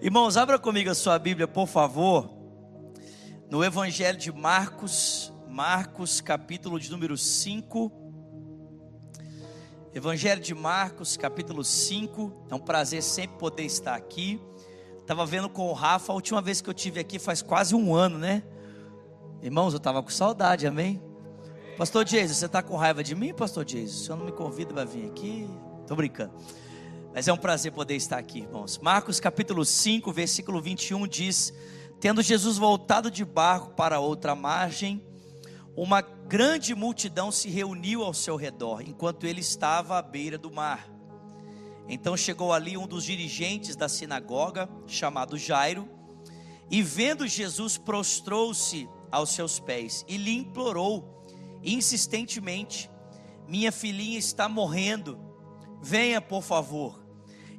[0.00, 2.30] Irmãos, abra comigo a sua Bíblia, por favor.
[3.50, 7.90] No Evangelho de Marcos, Marcos, capítulo de número 5.
[9.94, 12.46] Evangelho de Marcos, capítulo 5.
[12.50, 14.38] É um prazer sempre poder estar aqui.
[15.00, 17.94] Estava vendo com o Rafa, a última vez que eu tive aqui faz quase um
[17.94, 18.42] ano, né?
[19.40, 21.02] Irmãos, eu estava com saudade, amém?
[21.78, 24.02] Pastor Jesus, você está com raiva de mim, Pastor Jesus?
[24.02, 25.48] O senhor não me convida para vir aqui?
[25.80, 26.34] Estou brincando.
[27.16, 28.76] Mas é um prazer poder estar aqui, irmãos.
[28.76, 31.50] Marcos capítulo 5, versículo 21 diz:
[31.98, 35.02] Tendo Jesus voltado de barco para outra margem,
[35.74, 40.90] uma grande multidão se reuniu ao seu redor, enquanto ele estava à beira do mar.
[41.88, 45.88] Então chegou ali um dos dirigentes da sinagoga, chamado Jairo,
[46.70, 51.24] e vendo Jesus, prostrou-se aos seus pés e lhe implorou
[51.62, 52.90] insistentemente:
[53.48, 55.18] Minha filhinha está morrendo,
[55.80, 57.05] venha por favor,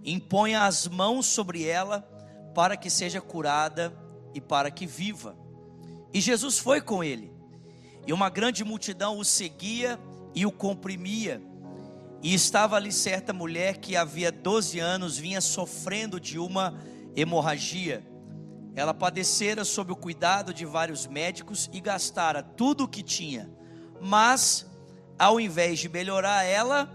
[0.07, 2.02] imponha as mãos sobre ela
[2.55, 3.93] para que seja curada
[4.33, 5.35] e para que viva.
[6.13, 7.31] E Jesus foi com ele,
[8.08, 10.00] e uma grande multidão o seguia
[10.33, 11.41] e o comprimia.
[12.23, 16.80] E estava ali certa mulher que havia 12 anos vinha sofrendo de uma
[17.16, 18.03] hemorragia.
[18.75, 23.52] Ela padecera sob o cuidado de vários médicos e gastara tudo o que tinha,
[24.02, 24.66] mas
[25.19, 26.89] ao invés de melhorar, ela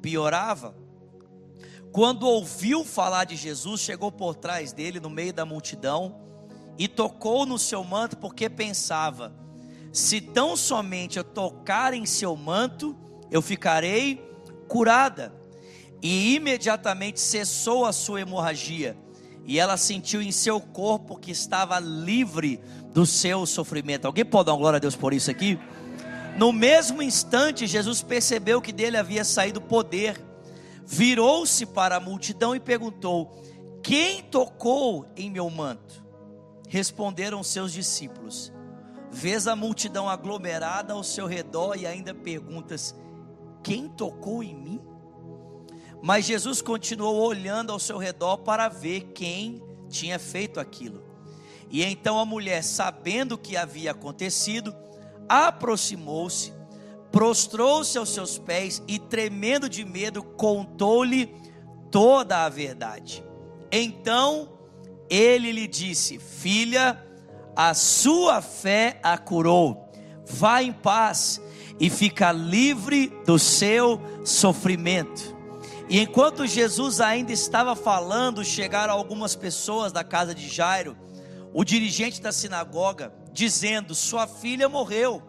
[0.00, 0.74] piorava.
[1.92, 6.20] Quando ouviu falar de Jesus, chegou por trás dele, no meio da multidão,
[6.78, 9.34] e tocou no seu manto, porque pensava:
[9.92, 12.96] se tão somente eu tocar em seu manto,
[13.30, 14.22] eu ficarei
[14.68, 15.32] curada.
[16.00, 18.96] E imediatamente cessou a sua hemorragia,
[19.44, 22.60] e ela sentiu em seu corpo que estava livre
[22.92, 24.06] do seu sofrimento.
[24.06, 25.58] Alguém pode dar glória a Deus por isso aqui?
[26.36, 30.24] No mesmo instante, Jesus percebeu que dele havia saído poder,
[30.88, 33.30] virou-se para a multidão e perguntou:
[33.82, 36.02] Quem tocou em meu manto?
[36.66, 38.50] Responderam seus discípulos:
[39.10, 42.94] Vês a multidão aglomerada ao seu redor e ainda perguntas:
[43.62, 44.80] Quem tocou em mim?
[46.02, 51.02] Mas Jesus continuou olhando ao seu redor para ver quem tinha feito aquilo.
[51.70, 54.74] E então a mulher, sabendo o que havia acontecido,
[55.28, 56.54] aproximou-se,
[57.10, 61.34] prostrou-se aos seus pés e, tremendo de medo, contou-lhe
[61.90, 63.24] toda a verdade.
[63.70, 64.58] Então
[65.08, 67.02] ele lhe disse: Filha,
[67.56, 69.88] a sua fé a curou.
[70.26, 71.40] Vá em paz
[71.80, 75.36] e fica livre do seu sofrimento.
[75.88, 80.96] E enquanto Jesus ainda estava falando, chegaram algumas pessoas da casa de Jairo,
[81.54, 85.22] o dirigente da sinagoga, dizendo: Sua filha morreu,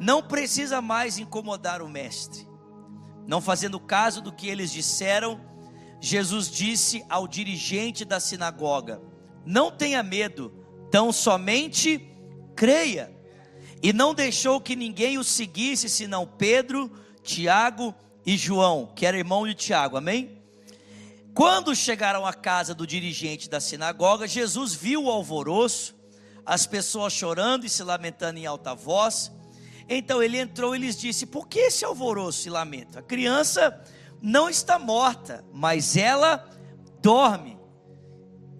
[0.00, 2.48] não precisa mais incomodar o mestre.
[3.26, 5.38] Não fazendo caso do que eles disseram,
[6.00, 9.02] Jesus disse ao dirigente da sinagoga:
[9.44, 10.52] Não tenha medo,
[10.90, 12.10] tão somente
[12.56, 13.14] creia.
[13.82, 16.90] E não deixou que ninguém o seguisse senão Pedro,
[17.22, 17.94] Tiago
[18.24, 20.42] e João, que era irmão de Tiago, amém?
[21.34, 25.94] Quando chegaram à casa do dirigente da sinagoga, Jesus viu o alvoroço,
[26.44, 29.30] as pessoas chorando e se lamentando em alta voz.
[29.92, 32.96] Então ele entrou e lhes disse: Por que esse alvoroço e lamento?
[32.96, 33.82] A criança
[34.22, 36.48] não está morta, mas ela
[37.02, 37.58] dorme.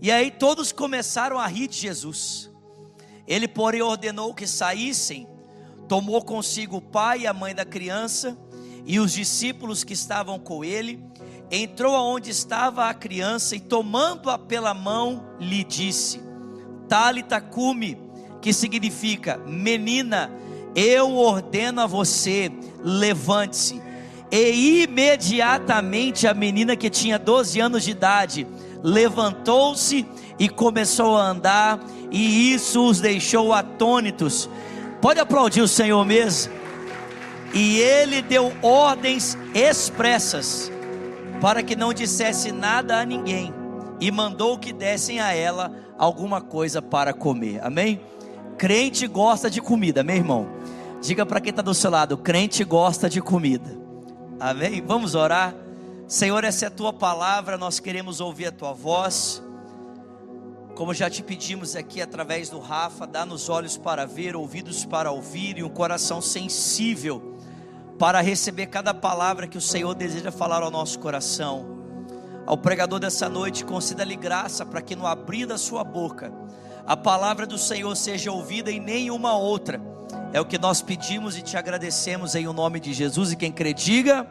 [0.03, 2.51] E aí todos começaram a rir de Jesus.
[3.29, 5.29] Ele, porém, ordenou que saíssem,
[5.87, 8.37] tomou consigo o pai e a mãe da criança
[8.85, 11.01] e os discípulos que estavam com ele,
[11.49, 16.21] entrou aonde estava a criança e tomando-a pela mão, lhe disse:
[16.89, 17.97] Talita cume,
[18.43, 20.33] que significa menina,
[20.75, 22.51] eu ordeno a você,
[22.83, 23.81] levante-se.
[24.31, 28.47] E imediatamente a menina que tinha 12 anos de idade
[28.83, 30.07] levantou-se
[30.39, 31.81] e começou a andar,
[32.11, 34.49] e isso os deixou atônitos.
[35.01, 36.53] Pode aplaudir o Senhor mesmo?
[37.53, 40.71] E ele deu ordens expressas
[41.41, 43.53] para que não dissesse nada a ninguém,
[44.01, 47.61] e mandou que dessem a ela alguma coisa para comer.
[47.63, 48.01] Amém?
[48.57, 50.60] Crente gosta de comida, meu irmão.
[51.01, 53.79] Diga para quem está do seu lado: crente gosta de comida.
[54.39, 54.83] Amém?
[54.85, 55.55] Vamos orar.
[56.07, 59.43] Senhor, essa é a tua palavra, nós queremos ouvir a tua voz.
[60.75, 65.59] Como já te pedimos aqui através do Rafa, dá-nos olhos para ver, ouvidos para ouvir
[65.59, 67.37] e um coração sensível
[67.99, 71.79] para receber cada palavra que o Senhor deseja falar ao nosso coração.
[72.47, 76.33] Ao pregador dessa noite, conceda-lhe graça para que no abrir da sua boca
[76.87, 79.90] a palavra do Senhor seja ouvida e nenhuma outra.
[80.33, 83.33] É o que nós pedimos e te agradecemos em o nome de Jesus.
[83.33, 84.27] E quem crê, diga.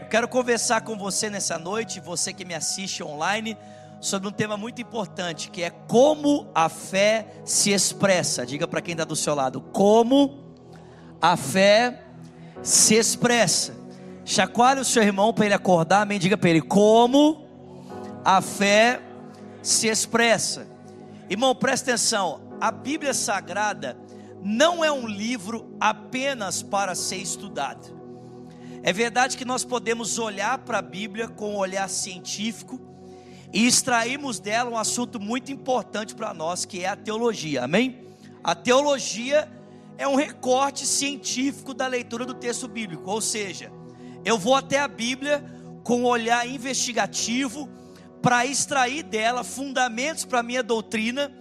[0.00, 3.58] Eu quero conversar com você nessa noite, você que me assiste online,
[4.00, 8.46] sobre um tema muito importante, que é como a fé se expressa.
[8.46, 10.38] Diga para quem está do seu lado: como
[11.20, 12.02] a fé
[12.62, 13.74] se expressa.
[14.24, 16.18] Chacoalhe o seu irmão para ele acordar, amém?
[16.18, 17.44] Diga para ele: como
[18.24, 19.02] a fé
[19.60, 20.66] se expressa.
[21.28, 24.05] Irmão, presta atenção: a Bíblia Sagrada
[24.46, 27.96] não é um livro apenas para ser estudado.
[28.80, 32.80] É verdade que nós podemos olhar para a Bíblia com um olhar científico
[33.52, 38.06] e extrairmos dela um assunto muito importante para nós, que é a teologia, amém?
[38.44, 39.50] A teologia
[39.98, 43.72] é um recorte científico da leitura do texto bíblico, ou seja,
[44.24, 45.44] eu vou até a Bíblia
[45.82, 47.68] com um olhar investigativo
[48.22, 51.32] para extrair dela fundamentos para a minha doutrina,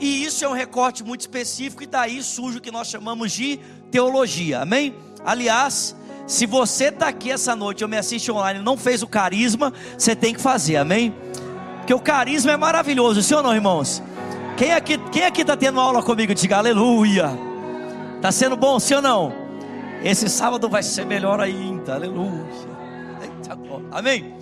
[0.00, 3.58] e isso é um recorte muito específico, e daí surge o que nós chamamos de
[3.90, 4.94] teologia, amém?
[5.24, 5.94] Aliás,
[6.26, 10.16] se você está aqui essa noite ou me assiste online não fez o carisma, você
[10.16, 11.14] tem que fazer, amém?
[11.78, 14.02] Porque o carisma é maravilhoso, sim ou não, irmãos?
[14.56, 16.34] Quem aqui quem aqui está tendo aula comigo?
[16.34, 17.30] Diga aleluia.
[18.16, 19.32] Está sendo bom, sim ou não?
[20.02, 22.46] Esse sábado vai ser melhor ainda, aleluia.
[23.20, 23.58] Eita,
[23.90, 24.34] amém?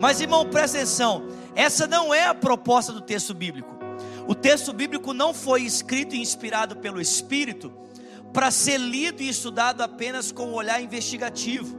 [0.00, 1.24] Mas irmão, presta atenção.
[1.54, 3.75] Essa não é a proposta do texto bíblico.
[4.26, 7.72] O texto bíblico não foi escrito e inspirado pelo Espírito
[8.32, 11.78] para ser lido e estudado apenas com um olhar investigativo.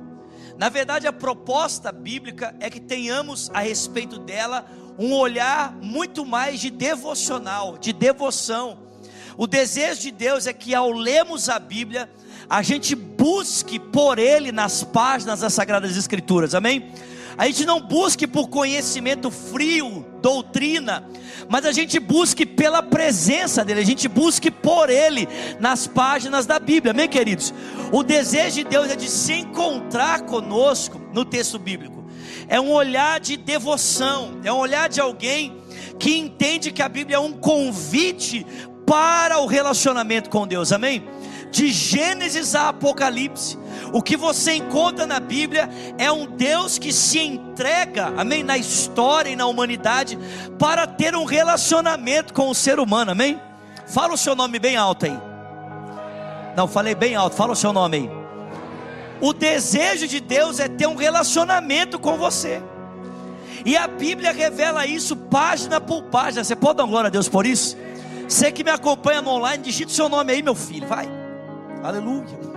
[0.58, 4.66] Na verdade, a proposta bíblica é que tenhamos a respeito dela
[4.98, 8.80] um olhar muito mais de devocional, de devoção.
[9.38, 12.10] O desejo de Deus é que ao lermos a Bíblia,
[12.50, 16.92] a gente busque por Ele nas páginas das Sagradas Escrituras, amém?
[17.38, 21.06] A gente não busque por conhecimento frio, doutrina,
[21.47, 25.25] mas a gente busque pela presença dele, a gente busque por ele
[25.57, 27.53] nas páginas da Bíblia, amém, queridos?
[27.94, 32.03] O desejo de Deus é de se encontrar conosco no texto bíblico,
[32.50, 35.62] é um olhar de devoção, é um olhar de alguém
[35.97, 38.45] que entende que a Bíblia é um convite
[38.85, 41.07] para o relacionamento com Deus, amém?
[41.51, 43.57] De Gênesis a Apocalipse,
[43.92, 49.30] o que você encontra na Bíblia é um Deus que se entrega, amém, na história
[49.30, 50.18] e na humanidade,
[50.60, 53.39] para ter um relacionamento com o ser humano, amém?
[53.88, 55.18] Fala o seu nome bem alto aí.
[56.56, 58.10] Não, falei bem alto, fala o seu nome aí.
[59.22, 62.62] O desejo de Deus é ter um relacionamento com você.
[63.66, 66.44] E a Bíblia revela isso página por página.
[66.44, 67.78] Você pode dar glória a Deus por isso?
[68.28, 70.88] Você que me acompanha no online, digita o seu nome aí, meu filho.
[70.88, 71.10] Vai.
[71.84, 72.56] Aleluia.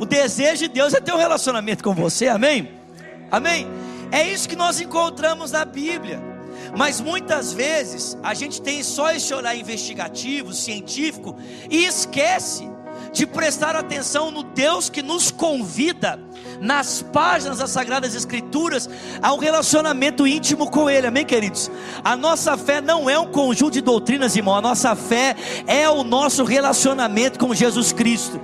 [0.00, 2.70] O desejo de Deus é ter um relacionamento com você, amém?
[3.30, 3.68] Amém?
[4.10, 6.18] É isso que nós encontramos na Bíblia.
[6.74, 11.36] Mas muitas vezes a gente tem só esse olhar investigativo, científico,
[11.68, 12.66] e esquece
[13.12, 16.18] de prestar atenção no Deus que nos convida
[16.60, 18.88] nas páginas das Sagradas Escrituras
[19.20, 21.70] a um relacionamento íntimo com Ele, amém, queridos?
[22.02, 25.36] A nossa fé não é um conjunto de doutrinas, irmão, a nossa fé
[25.66, 28.40] é o nosso relacionamento com Jesus Cristo.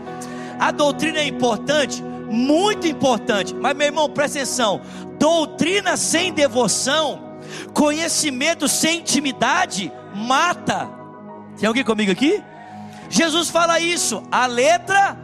[0.59, 4.81] A doutrina é importante, muito importante, mas meu irmão, presta atenção:
[5.19, 7.39] doutrina sem devoção,
[7.73, 10.89] conhecimento sem intimidade, mata.
[11.59, 12.43] Tem alguém comigo aqui?
[13.09, 15.17] Jesus fala isso, a letra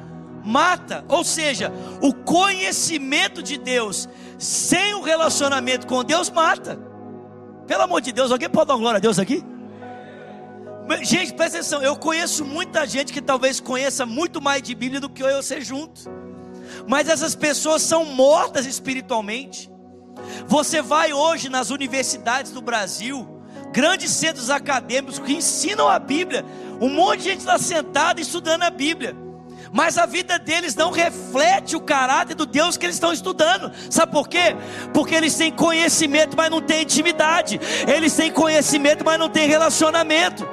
[0.45, 4.09] mata, ou seja, o conhecimento de Deus
[4.39, 6.79] sem o relacionamento com Deus mata.
[7.67, 9.45] Pelo amor de Deus, alguém pode dar glória a Deus aqui?
[11.03, 15.09] Gente, presta atenção, eu conheço muita gente que talvez conheça muito mais de Bíblia do
[15.09, 16.09] que eu e você juntos.
[16.87, 19.71] Mas essas pessoas são mortas espiritualmente.
[20.47, 23.27] Você vai hoje nas universidades do Brasil,
[23.73, 26.45] grandes centros acadêmicos que ensinam a Bíblia.
[26.81, 29.17] Um monte de gente está sentada estudando a Bíblia.
[29.73, 33.73] Mas a vida deles não reflete o caráter do Deus que eles estão estudando.
[33.89, 34.55] Sabe por quê?
[34.93, 37.59] Porque eles têm conhecimento, mas não têm intimidade.
[37.89, 40.47] Eles têm conhecimento, mas não têm relacionamento.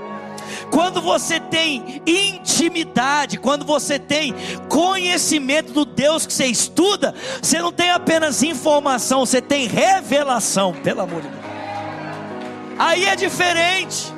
[0.72, 4.34] Quando você tem intimidade, quando você tem
[4.68, 11.02] conhecimento do Deus que você estuda, você não tem apenas informação, você tem revelação, pelo
[11.02, 11.44] amor de Deus.
[12.78, 14.14] Aí é diferente,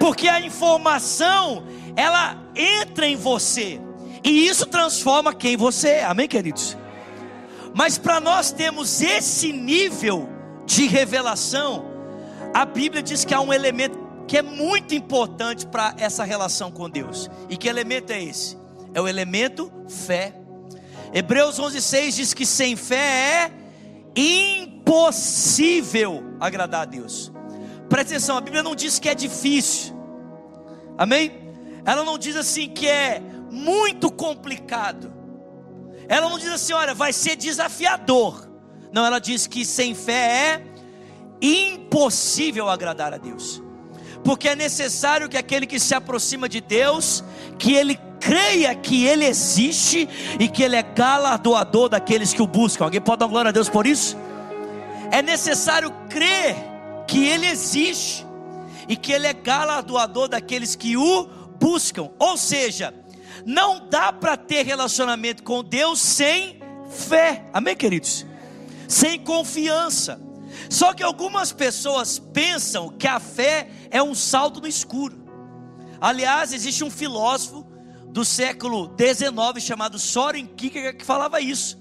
[0.00, 3.80] porque a informação ela entra em você
[4.24, 6.76] e isso transforma quem você é, amém, queridos?
[7.74, 10.28] Mas para nós termos esse nível
[10.66, 11.84] de revelação,
[12.52, 16.88] a Bíblia diz que há um elemento que é muito importante para essa relação com
[16.88, 17.30] Deus.
[17.48, 18.58] E que elemento é esse?
[18.92, 20.34] É o elemento fé.
[21.14, 23.50] Hebreus 11:6 diz que sem fé é
[24.60, 27.32] impossível agradar a Deus.
[27.88, 29.96] Presta atenção, a Bíblia não diz que é difícil.
[30.98, 31.48] Amém?
[31.86, 35.10] Ela não diz assim que é muito complicado.
[36.06, 38.46] Ela não diz assim, olha, vai ser desafiador.
[38.92, 40.62] Não, ela diz que sem fé é
[41.40, 43.62] impossível agradar a Deus.
[44.28, 47.24] Porque é necessário que aquele que se aproxima de Deus,
[47.58, 50.06] que ele creia que ele existe
[50.38, 52.84] e que ele é galardoador daqueles que o buscam.
[52.84, 54.18] Alguém pode dar glória a Deus por isso?
[55.10, 56.54] É necessário crer
[57.06, 58.26] que ele existe
[58.86, 61.26] e que ele é galardoador daqueles que o
[61.58, 62.10] buscam.
[62.18, 62.92] Ou seja,
[63.46, 67.44] não dá para ter relacionamento com Deus sem fé.
[67.50, 68.26] Amém, queridos?
[68.86, 70.20] Sem confiança.
[70.68, 75.16] Só que algumas pessoas pensam que a fé é um salto no escuro.
[76.00, 77.66] Aliás, existe um filósofo
[78.10, 81.78] do século XIX chamado Soren Kierkegaard que falava isso.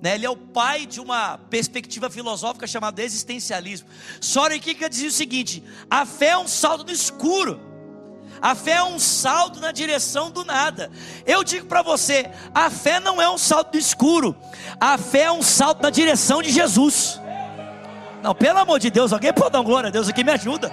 [0.00, 0.14] Né?
[0.14, 3.88] Ele é o pai de uma perspectiva filosófica chamada existencialismo.
[4.20, 7.68] Soren Kierkegaard dizia o seguinte: a fé é um salto no escuro.
[8.40, 10.90] A fé é um salto na direção do nada.
[11.26, 14.36] Eu digo para você, a fé não é um salto no escuro.
[14.80, 17.20] A fé é um salto na direção de Jesus.
[18.22, 20.70] Não, pelo amor de Deus, alguém pode dar glória a Deus aqui, me ajuda.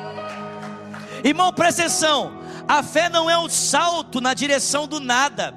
[1.26, 2.34] Irmão, presta atenção.
[2.68, 5.56] A fé não é um salto na direção do nada.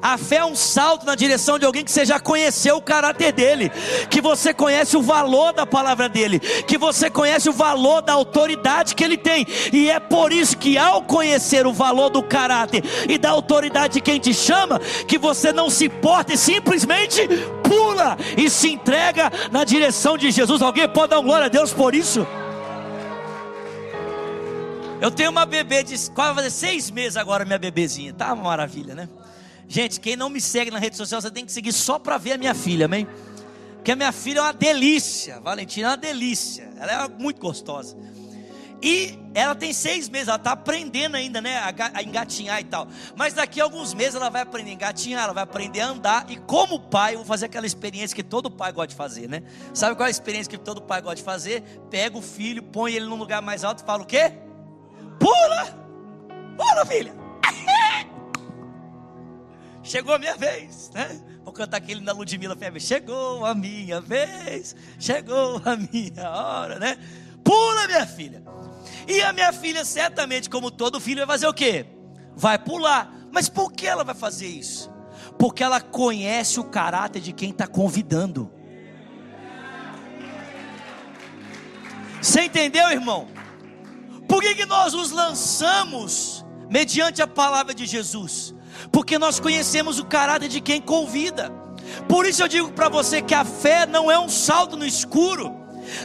[0.00, 3.32] A fé é um salto na direção de alguém que você já conheceu o caráter
[3.32, 3.70] dele,
[4.08, 8.94] que você conhece o valor da palavra dele, que você conhece o valor da autoridade
[8.94, 13.18] que ele tem, e é por isso que, ao conhecer o valor do caráter e
[13.18, 17.28] da autoridade de quem te chama, que você não se importa e simplesmente
[17.62, 20.62] pula e se entrega na direção de Jesus.
[20.62, 22.26] Alguém pode dar glória a Deus por isso?
[25.00, 28.12] Eu tenho uma bebê de quase fazer seis meses agora, minha bebezinha.
[28.12, 29.08] Tá uma maravilha, né?
[29.66, 32.32] Gente, quem não me segue na rede social, você tem que seguir só para ver
[32.32, 33.08] a minha filha, amém?
[33.76, 35.40] Porque a minha filha é uma delícia.
[35.40, 36.68] Valentina é uma delícia.
[36.76, 37.96] Ela é muito gostosa.
[38.82, 41.58] E ela tem seis meses, ela está aprendendo ainda, né?
[41.94, 42.86] A engatinhar e tal.
[43.16, 46.26] Mas daqui a alguns meses ela vai aprender a engatinhar, ela vai aprender a andar.
[46.28, 49.42] E como pai, eu vou fazer aquela experiência que todo pai gosta de fazer, né?
[49.72, 51.62] Sabe qual é a experiência que todo pai gosta de fazer?
[51.88, 54.49] Pega o filho, põe ele num lugar mais alto e fala o quê?
[55.20, 55.66] Pula!
[56.56, 57.14] Pula, filha!
[59.84, 61.20] Chegou a minha vez, né?
[61.44, 62.80] Vou cantar aquele da Ludmilla Febre.
[62.80, 66.96] Chegou a minha vez, chegou a minha hora, né?
[67.44, 68.42] Pula, minha filha.
[69.06, 71.86] E a minha filha, certamente, como todo filho, vai fazer o quê?
[72.34, 73.12] Vai pular.
[73.30, 74.90] Mas por que ela vai fazer isso?
[75.38, 78.50] Porque ela conhece o caráter de quem está convidando.
[82.20, 83.28] Você entendeu, irmão?
[84.40, 88.54] Por que, que nós nos lançamos mediante a palavra de Jesus?
[88.90, 91.50] Porque nós conhecemos o caráter de quem convida.
[92.08, 95.54] Por isso eu digo para você que a fé não é um salto no escuro,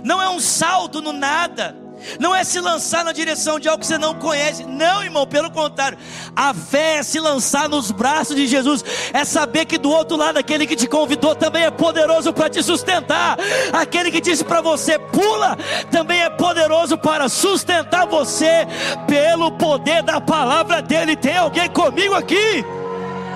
[0.04, 1.78] não é um salto no nada,
[2.20, 4.64] não é se lançar na direção de algo que você não conhece.
[4.66, 5.98] Não, irmão, pelo contrário.
[6.36, 8.84] A fé é se lançar nos braços de Jesus.
[9.14, 12.62] É saber que do outro lado, aquele que te convidou também é poderoso para te
[12.64, 13.38] sustentar.
[13.74, 15.58] Aquele que disse para você, pula,
[15.92, 18.68] também é poderoso para sustentar você
[19.08, 21.16] pelo poder da palavra dele.
[21.16, 22.66] Tem alguém comigo aqui?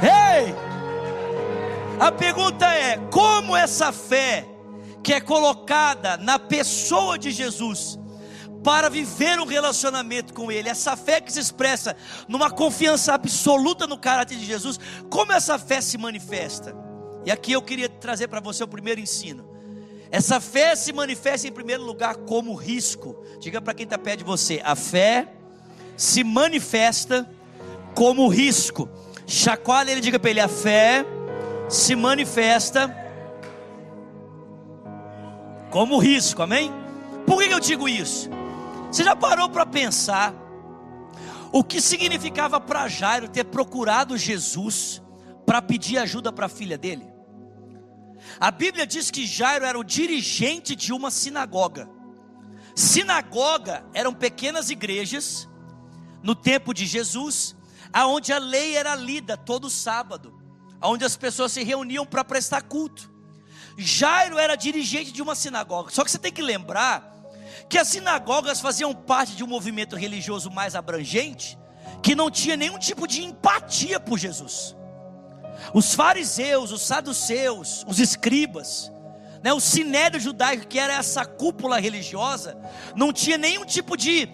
[0.01, 0.55] Ei!
[1.99, 4.45] A pergunta é: como essa fé
[5.03, 7.99] que é colocada na pessoa de Jesus
[8.63, 10.69] para viver um relacionamento com Ele.
[10.69, 11.95] Essa fé que se expressa
[12.27, 16.75] numa confiança absoluta no caráter de Jesus, como essa fé se manifesta?
[17.25, 19.47] E aqui eu queria trazer para você o primeiro ensino.
[20.11, 23.23] Essa fé se manifesta em primeiro lugar como risco.
[23.39, 25.27] Diga para quem está perto de você: a fé
[25.95, 27.29] se manifesta
[27.93, 28.89] como risco.
[29.27, 31.05] Chacoalha ele, diga para ele: a fé
[31.67, 32.95] se manifesta
[35.69, 36.73] como risco, amém?
[37.27, 38.38] Por que eu digo isso?
[38.91, 40.33] Você já parou para pensar
[41.51, 45.01] o que significava para Jairo ter procurado Jesus
[45.45, 47.07] para pedir ajuda para a filha dele?
[48.39, 51.89] A Bíblia diz que Jairo era o dirigente de uma sinagoga.
[52.73, 55.47] Sinagoga eram pequenas igrejas
[56.23, 57.55] no tempo de Jesus,
[57.93, 60.39] aonde a lei era lida todo sábado,
[60.81, 63.11] aonde as pessoas se reuniam para prestar culto.
[63.77, 65.91] Jairo era dirigente de uma sinagoga.
[65.91, 67.18] Só que você tem que lembrar
[67.69, 71.57] que as sinagogas faziam parte de um movimento religioso mais abrangente,
[72.01, 74.75] que não tinha nenhum tipo de empatia por Jesus.
[75.73, 78.91] Os fariseus, os saduceus, os escribas,
[79.43, 82.57] né, o sinédrio judaico, que era essa cúpula religiosa,
[82.95, 84.27] não tinha nenhum tipo de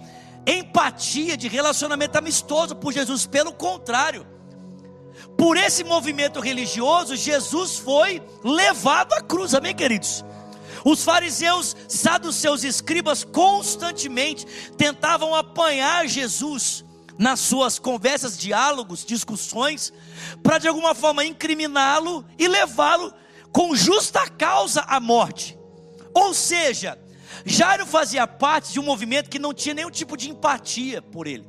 [0.47, 4.25] empatia, de relacionamento amistoso por Jesus, pelo contrário,
[5.37, 10.23] por esse movimento religioso, Jesus foi levado à cruz, amém, queridos?
[10.85, 14.45] Os fariseus, saduceus e escribas constantemente
[14.77, 16.85] tentavam apanhar Jesus
[17.17, 19.91] nas suas conversas, diálogos, discussões,
[20.43, 23.11] para de alguma forma incriminá-lo e levá-lo
[23.51, 25.57] com justa causa à morte.
[26.13, 26.99] Ou seja,
[27.43, 31.47] Jairo fazia parte de um movimento que não tinha nenhum tipo de empatia por ele.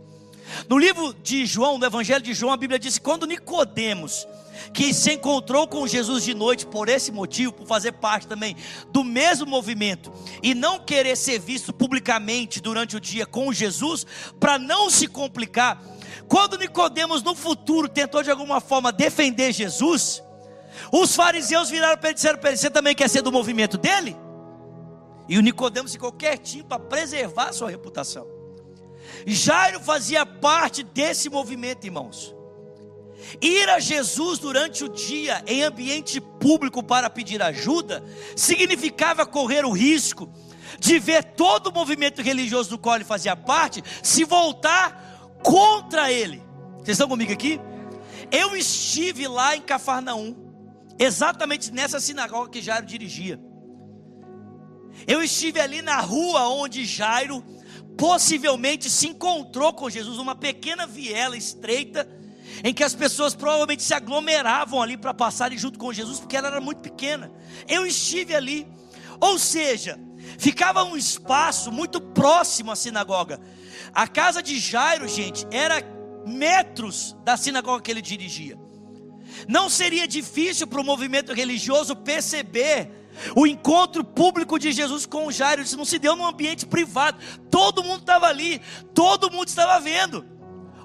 [0.66, 4.26] No livro de João, no Evangelho de João, a Bíblia diz quando Nicodemos,
[4.72, 8.56] que se encontrou com Jesus de noite por esse motivo, por fazer parte também
[8.90, 14.06] do mesmo movimento e não querer ser visto publicamente durante o dia com Jesus,
[14.38, 15.82] para não se complicar,
[16.28, 20.22] quando Nicodemos no futuro tentou de alguma forma defender Jesus,
[20.92, 23.78] os fariseus viraram para ele e disseram para ele: Você também quer ser do movimento
[23.78, 24.16] dele?
[25.28, 28.26] E o Nicodemos ficou quietinho para preservar a sua reputação.
[29.26, 32.35] Jairo fazia parte desse movimento, irmãos.
[33.40, 38.04] Ir a Jesus durante o dia em ambiente público para pedir ajuda
[38.34, 40.32] significava correr o risco
[40.78, 46.42] de ver todo o movimento religioso do qual ele fazia parte se voltar contra ele.
[46.78, 47.60] Vocês estão comigo aqui?
[48.30, 50.34] Eu estive lá em Cafarnaum,
[50.98, 53.40] exatamente nessa sinagoga que Jairo dirigia.
[55.06, 57.44] Eu estive ali na rua onde Jairo
[57.96, 62.08] possivelmente se encontrou com Jesus, uma pequena viela estreita,
[62.62, 66.48] em que as pessoas provavelmente se aglomeravam ali para passarem junto com Jesus, porque ela
[66.48, 67.30] era muito pequena.
[67.68, 68.66] Eu estive ali,
[69.20, 69.98] ou seja,
[70.38, 73.40] ficava um espaço muito próximo à sinagoga.
[73.94, 75.82] A casa de Jairo, gente, era
[76.26, 78.58] metros da sinagoga que ele dirigia.
[79.48, 82.90] Não seria difícil para o movimento religioso perceber
[83.34, 87.18] o encontro público de Jesus com Jairo, isso não se deu num ambiente privado.
[87.50, 88.60] Todo mundo estava ali,
[88.94, 90.24] todo mundo estava vendo.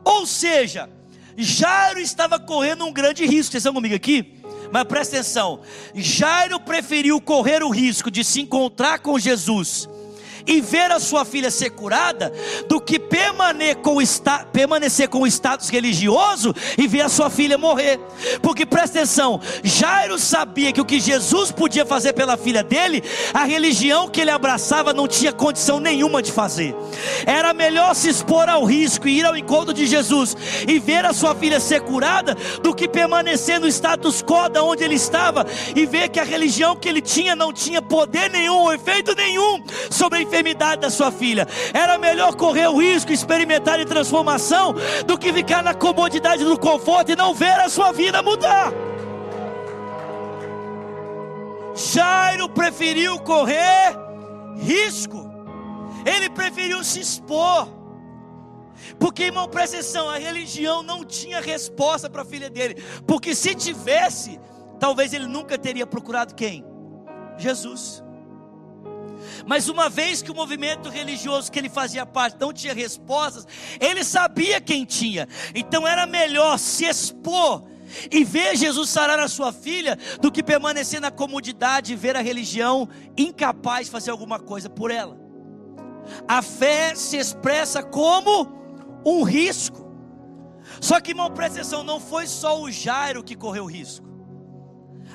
[0.03, 0.89] Ou seja,
[1.37, 3.51] Jairo estava correndo um grande risco.
[3.51, 4.33] Vocês estão comigo aqui?
[4.71, 5.61] Mas presta atenção:
[5.93, 9.89] Jairo preferiu correr o risco de se encontrar com Jesus
[10.45, 12.31] e ver a sua filha ser curada,
[12.67, 14.01] do que permanecer com, o
[14.51, 17.99] permanecer com o status religioso e ver a sua filha morrer.
[18.41, 23.43] Porque presta atenção, Jairo sabia que o que Jesus podia fazer pela filha dele, a
[23.43, 26.75] religião que ele abraçava não tinha condição nenhuma de fazer.
[27.25, 30.35] Era melhor se expor ao risco e ir ao encontro de Jesus
[30.67, 34.83] e ver a sua filha ser curada, do que permanecer no status quo da onde
[34.83, 39.15] ele estava e ver que a religião que ele tinha não tinha poder nenhum, efeito
[39.15, 41.45] nenhum sobre a enfermidade da sua filha.
[41.73, 44.73] Era melhor correr o risco, experimentar a transformação,
[45.05, 48.71] do que ficar na comodidade do conforto e não ver a sua vida mudar.
[51.75, 53.97] Jairo preferiu correr
[54.57, 55.29] risco,
[56.05, 57.67] ele preferiu se expor.
[58.97, 62.81] Porque, irmão, presta atenção, a religião não tinha resposta para a filha dele.
[63.05, 64.39] Porque se tivesse,
[64.79, 66.65] talvez ele nunca teria procurado quem?
[67.37, 68.03] Jesus.
[69.45, 73.47] Mas uma vez que o movimento religioso que ele fazia parte não tinha respostas,
[73.79, 75.27] ele sabia quem tinha.
[75.53, 77.63] Então era melhor se expor
[78.09, 82.21] e ver Jesus sarar a sua filha do que permanecer na comodidade e ver a
[82.21, 85.19] religião incapaz de fazer alguma coisa por ela.
[86.27, 88.51] A fé se expressa como
[89.05, 89.91] um risco.
[90.79, 94.09] Só que, irmão, presta atenção, não foi só o Jairo que correu risco.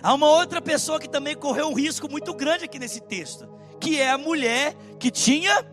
[0.03, 4.01] Há uma outra pessoa que também correu um risco muito grande aqui nesse texto que
[4.01, 5.65] é a mulher que tinha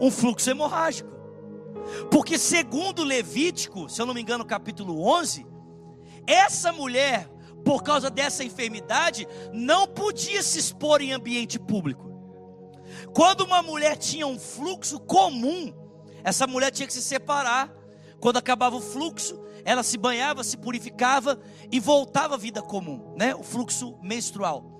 [0.00, 1.10] um fluxo hemorrágico.
[2.10, 5.46] Porque segundo Levítico, se eu não me engano, capítulo 11,
[6.26, 7.28] essa mulher,
[7.64, 12.12] por causa dessa enfermidade, não podia se expor em ambiente público.
[13.12, 15.72] Quando uma mulher tinha um fluxo comum,
[16.22, 17.72] essa mulher tinha que se separar.
[18.18, 21.38] Quando acabava o fluxo, ela se banhava, se purificava
[21.70, 23.34] e voltava à vida comum, né?
[23.34, 24.73] O fluxo menstrual.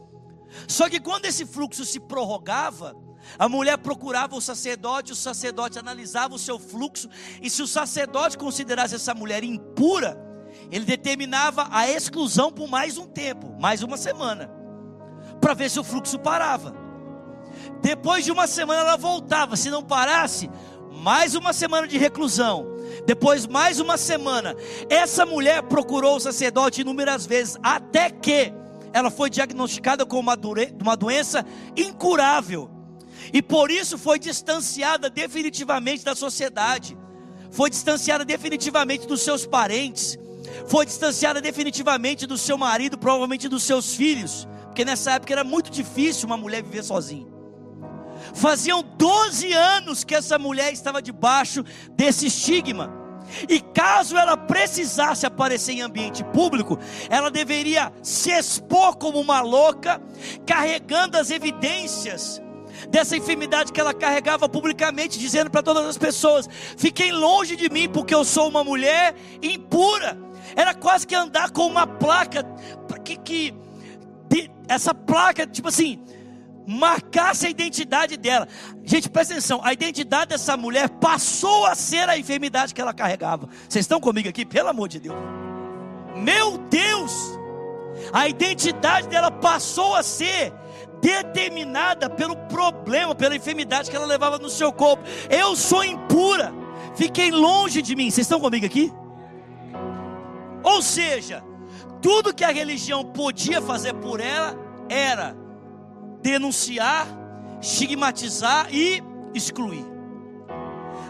[0.68, 2.96] Só que quando esse fluxo se prorrogava,
[3.38, 7.08] a mulher procurava o sacerdote, o sacerdote analisava o seu fluxo,
[7.42, 10.18] e se o sacerdote considerasse essa mulher impura,
[10.70, 14.50] ele determinava a exclusão por mais um tempo, mais uma semana,
[15.40, 16.74] para ver se o fluxo parava.
[17.80, 20.50] Depois de uma semana ela voltava, se não parasse,
[20.90, 22.72] mais uma semana de reclusão.
[23.06, 24.54] Depois, mais uma semana.
[24.88, 28.52] Essa mulher procurou o sacerdote inúmeras vezes, até que
[28.94, 30.38] ela foi diagnosticada com uma,
[30.80, 31.44] uma doença
[31.76, 32.70] incurável.
[33.33, 36.96] E por isso foi distanciada definitivamente da sociedade.
[37.50, 40.16] Foi distanciada definitivamente dos seus parentes.
[40.68, 44.46] Foi distanciada definitivamente do seu marido, provavelmente dos seus filhos.
[44.66, 47.26] Porque nessa época era muito difícil uma mulher viver sozinha.
[48.33, 51.64] Faziam 12 anos que essa mulher estava debaixo
[51.96, 53.03] desse estigma.
[53.48, 60.00] E caso ela precisasse aparecer em ambiente público, ela deveria se expor como uma louca,
[60.46, 62.40] carregando as evidências
[62.88, 67.88] dessa enfermidade que ela carregava publicamente, dizendo para todas as pessoas: fiquem longe de mim,
[67.88, 70.18] porque eu sou uma mulher impura.
[70.56, 72.44] Era quase que andar com uma placa
[73.04, 73.54] que, que
[74.68, 76.00] essa placa, tipo assim,
[76.66, 78.48] marcasse a identidade dela.
[78.85, 83.48] Gente, presta atenção: a identidade dessa mulher passou a ser a enfermidade que ela carregava.
[83.68, 84.44] Vocês estão comigo aqui?
[84.44, 85.16] Pelo amor de Deus.
[86.16, 87.12] Meu Deus!
[88.12, 90.53] A identidade dela passou a ser
[91.00, 95.03] determinada pelo problema, pela enfermidade que ela levava no seu corpo.
[95.29, 96.53] Eu sou impura,
[96.94, 98.11] fiquei longe de mim.
[98.11, 98.92] Vocês estão comigo aqui?
[100.62, 101.44] Ou seja,
[102.00, 104.57] tudo que a religião podia fazer por ela
[104.88, 105.37] era
[106.24, 107.06] denunciar,
[107.60, 109.02] estigmatizar e
[109.34, 109.84] excluir.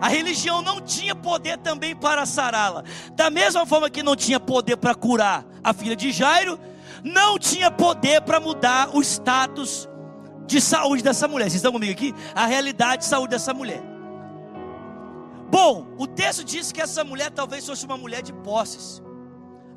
[0.01, 2.83] A religião não tinha poder também para sará-la.
[3.13, 6.59] Da mesma forma que não tinha poder para curar a filha de Jairo,
[7.05, 9.89] não tinha poder para mudar o status
[10.49, 11.45] de saúde dessa mulher.
[11.45, 12.13] Vocês estão comigo aqui?
[12.35, 13.83] A realidade de saúde dessa mulher.
[15.49, 19.01] Bom, o texto diz que essa mulher talvez fosse uma mulher de posses.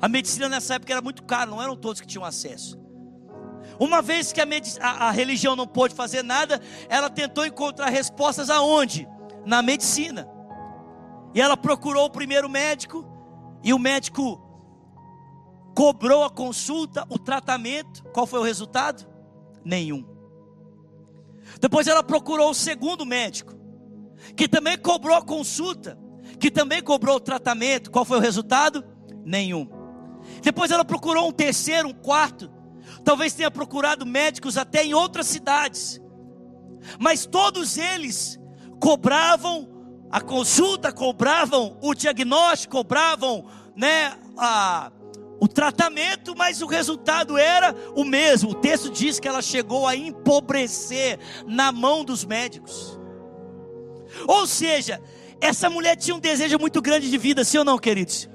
[0.00, 2.87] A medicina nessa época era muito cara, não eram todos que tinham acesso.
[3.78, 4.46] Uma vez que a,
[4.80, 9.08] a, a religião não pôde fazer nada, ela tentou encontrar respostas aonde?
[9.46, 10.28] Na medicina.
[11.34, 13.04] E ela procurou o primeiro médico,
[13.62, 14.42] e o médico
[15.74, 18.02] cobrou a consulta, o tratamento.
[18.12, 19.06] Qual foi o resultado?
[19.64, 20.04] Nenhum.
[21.60, 23.54] Depois ela procurou o segundo médico,
[24.36, 25.98] que também cobrou a consulta,
[26.40, 27.90] que também cobrou o tratamento.
[27.90, 28.84] Qual foi o resultado?
[29.24, 29.68] Nenhum.
[30.42, 32.50] Depois ela procurou um terceiro, um quarto,
[33.04, 36.00] talvez tenha procurado médicos até em outras cidades,
[36.98, 38.38] mas todos eles
[38.80, 39.68] cobravam
[40.10, 44.90] a consulta, cobravam o diagnóstico, cobravam né, a,
[45.40, 48.50] o tratamento, mas o resultado era o mesmo.
[48.50, 52.98] O texto diz que ela chegou a empobrecer na mão dos médicos.
[54.26, 55.00] Ou seja,
[55.40, 58.28] essa mulher tinha um desejo muito grande de vida, sim ou não, queridos?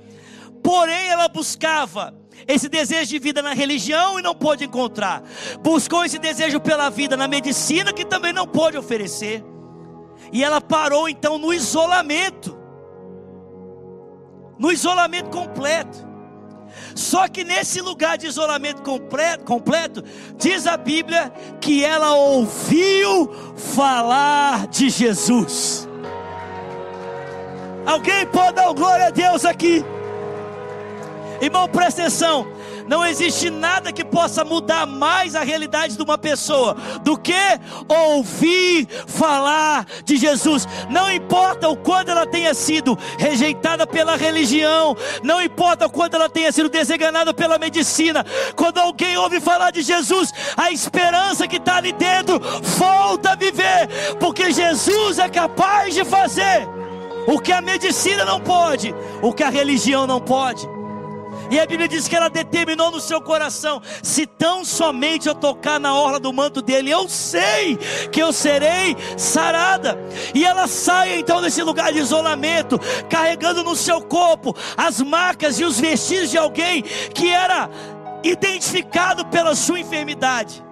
[0.63, 2.13] Porém, ela buscava
[2.47, 5.23] esse desejo de vida na religião e não pôde encontrar.
[5.61, 9.43] Buscou esse desejo pela vida na medicina que também não pôde oferecer.
[10.31, 12.57] E ela parou então no isolamento.
[14.57, 16.13] No isolamento completo.
[16.95, 20.03] Só que nesse lugar de isolamento completo, completo,
[20.37, 25.87] diz a Bíblia que ela ouviu falar de Jesus.
[27.85, 29.83] Alguém pode dar glória a Deus aqui?
[31.41, 32.47] Irmão, presta atenção.
[32.87, 37.33] Não existe nada que possa mudar mais a realidade de uma pessoa do que
[37.87, 40.67] ouvir falar de Jesus.
[40.89, 46.29] Não importa o quanto ela tenha sido rejeitada pela religião, não importa o quanto ela
[46.29, 48.25] tenha sido desenganada pela medicina.
[48.55, 53.87] Quando alguém ouve falar de Jesus, a esperança que está ali dentro volta a viver,
[54.19, 56.67] porque Jesus é capaz de fazer
[57.27, 60.67] o que a medicina não pode, o que a religião não pode.
[61.53, 65.79] E a Bíblia diz que ela determinou no seu coração: se tão somente eu tocar
[65.79, 67.77] na orla do manto dele, eu sei
[68.11, 69.95] que eu serei sarada.
[70.33, 75.63] E ela sai então desse lugar de isolamento, carregando no seu corpo as marcas e
[75.63, 76.81] os vestígios de alguém
[77.13, 77.69] que era
[78.23, 80.65] identificado pela sua enfermidade.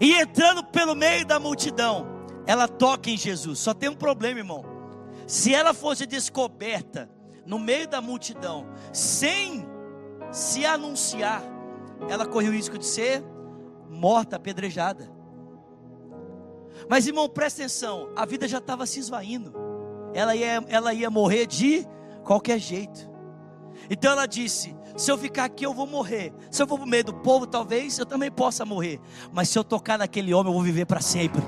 [0.00, 2.06] E entrando pelo meio da multidão,
[2.46, 3.58] ela toca em Jesus.
[3.58, 4.64] Só tem um problema, irmão.
[5.26, 7.15] Se ela fosse descoberta
[7.46, 9.66] no meio da multidão, sem
[10.30, 11.42] se anunciar,
[12.08, 13.22] ela correu o risco de ser
[13.88, 15.10] morta, apedrejada.
[16.88, 19.54] Mas irmão, presta atenção, a vida já estava se esvaindo,
[20.12, 21.86] ela ia, ela ia morrer de
[22.22, 23.10] qualquer jeito.
[23.88, 26.32] Então ela disse: se eu ficar aqui, eu vou morrer.
[26.50, 28.98] Se eu for para meio do povo, talvez eu também possa morrer.
[29.32, 31.42] Mas se eu tocar naquele homem, eu vou viver para sempre.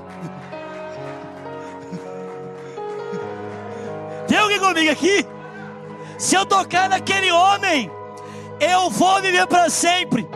[4.27, 5.25] Tem alguém comigo aqui?
[6.19, 7.89] Se eu tocar naquele homem,
[8.59, 10.27] eu vou viver para sempre.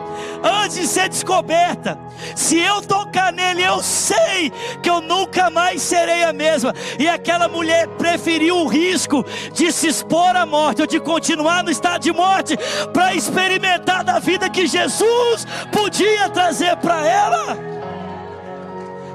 [0.42, 2.00] Antes de ser descoberta,
[2.38, 4.50] se eu tocar nele, eu sei
[4.82, 6.74] que eu nunca mais serei a mesma.
[6.98, 11.70] E aquela mulher preferiu o risco de se expor à morte ou de continuar no
[11.70, 12.58] estado de morte
[12.94, 17.58] para experimentar da vida que Jesus podia trazer para ela.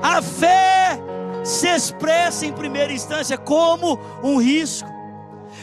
[0.03, 1.01] A fé
[1.43, 4.98] se expressa em primeira instância como um risco.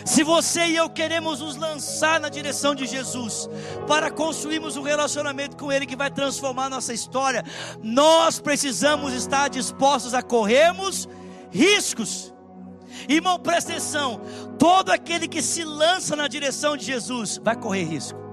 [0.05, 3.49] Se você e eu queremos nos lançar na direção de Jesus,
[3.87, 7.43] para construirmos um relacionamento com Ele que vai transformar nossa história,
[7.81, 11.09] nós precisamos estar dispostos a corrermos
[11.51, 12.31] riscos.
[13.09, 14.21] Irmão, presta atenção:
[14.59, 18.24] todo aquele que se lança na direção de Jesus vai correr risco.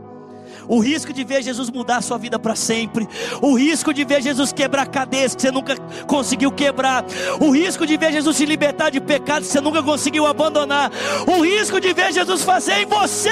[0.69, 3.09] O risco de ver Jesus mudar a sua vida para sempre.
[3.41, 7.05] O risco de ver Jesus quebrar cadeias que você nunca conseguiu quebrar.
[7.41, 10.91] O risco de ver Jesus te libertar de pecados que você nunca conseguiu abandonar.
[11.27, 13.31] O risco de ver Jesus fazer em você,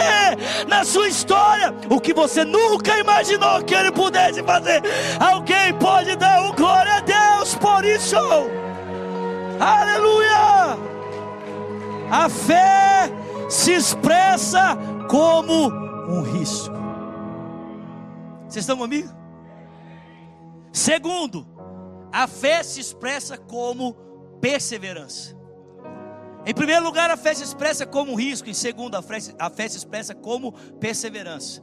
[0.69, 4.83] na sua história, o que você nunca imaginou que Ele pudesse fazer.
[5.19, 8.17] Alguém pode dar um glória a Deus por isso.
[9.59, 10.79] Aleluia!
[12.11, 13.13] A fé
[13.49, 14.77] se expressa
[15.09, 15.69] como
[16.09, 16.80] um risco.
[18.51, 19.09] Vocês estão comigo?
[20.73, 21.47] Segundo,
[22.13, 23.95] a fé se expressa como
[24.41, 25.39] perseverança.
[26.45, 28.51] Em primeiro lugar, a fé se expressa como risco.
[28.51, 31.63] Em segundo, a fé, a fé se expressa como perseverança.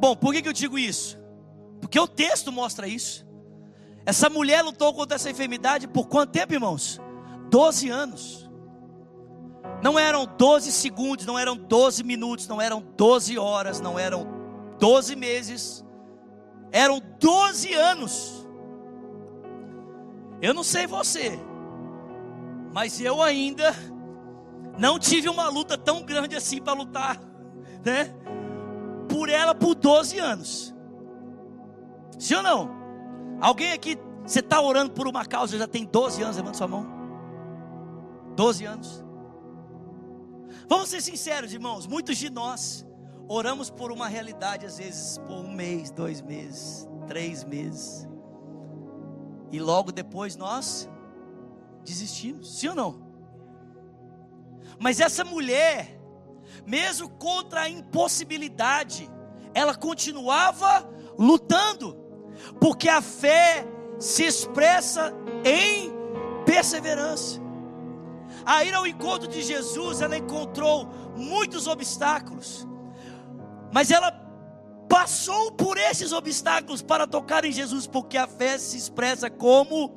[0.00, 1.18] Bom, por que, que eu digo isso?
[1.82, 3.26] Porque o texto mostra isso.
[4.06, 6.98] Essa mulher lutou contra essa enfermidade por quanto tempo, irmãos?
[7.50, 8.48] Doze anos.
[9.82, 14.33] Não eram 12 segundos, não eram 12 minutos, não eram 12 horas, não eram
[14.78, 15.84] 12 meses,
[16.72, 18.46] eram 12 anos.
[20.40, 21.38] Eu não sei você,
[22.72, 23.74] mas eu ainda
[24.78, 27.20] não tive uma luta tão grande assim para lutar,
[27.84, 28.14] né?
[29.08, 30.74] Por ela por 12 anos.
[32.18, 32.70] Sim ou não?
[33.40, 36.86] Alguém aqui, você está orando por uma causa, já tem 12 anos, levanta sua mão.
[38.34, 39.04] 12 anos.
[40.68, 41.86] Vamos ser sinceros, irmãos.
[41.86, 42.86] Muitos de nós
[43.28, 48.06] oramos por uma realidade, às vezes por um mês, dois meses, três meses,
[49.50, 50.88] e logo depois nós
[51.84, 53.02] desistimos, sim ou não?
[54.78, 55.98] Mas essa mulher,
[56.66, 59.10] mesmo contra a impossibilidade,
[59.54, 61.96] ela continuava lutando,
[62.60, 63.64] porque a fé
[63.98, 65.12] se expressa
[65.44, 65.92] em
[66.44, 67.40] perseverança.
[68.44, 72.66] A ir ao encontro de Jesus, ela encontrou muitos obstáculos,
[73.74, 74.12] mas ela
[74.88, 79.88] passou por esses obstáculos para tocar em Jesus, porque a fé se expressa como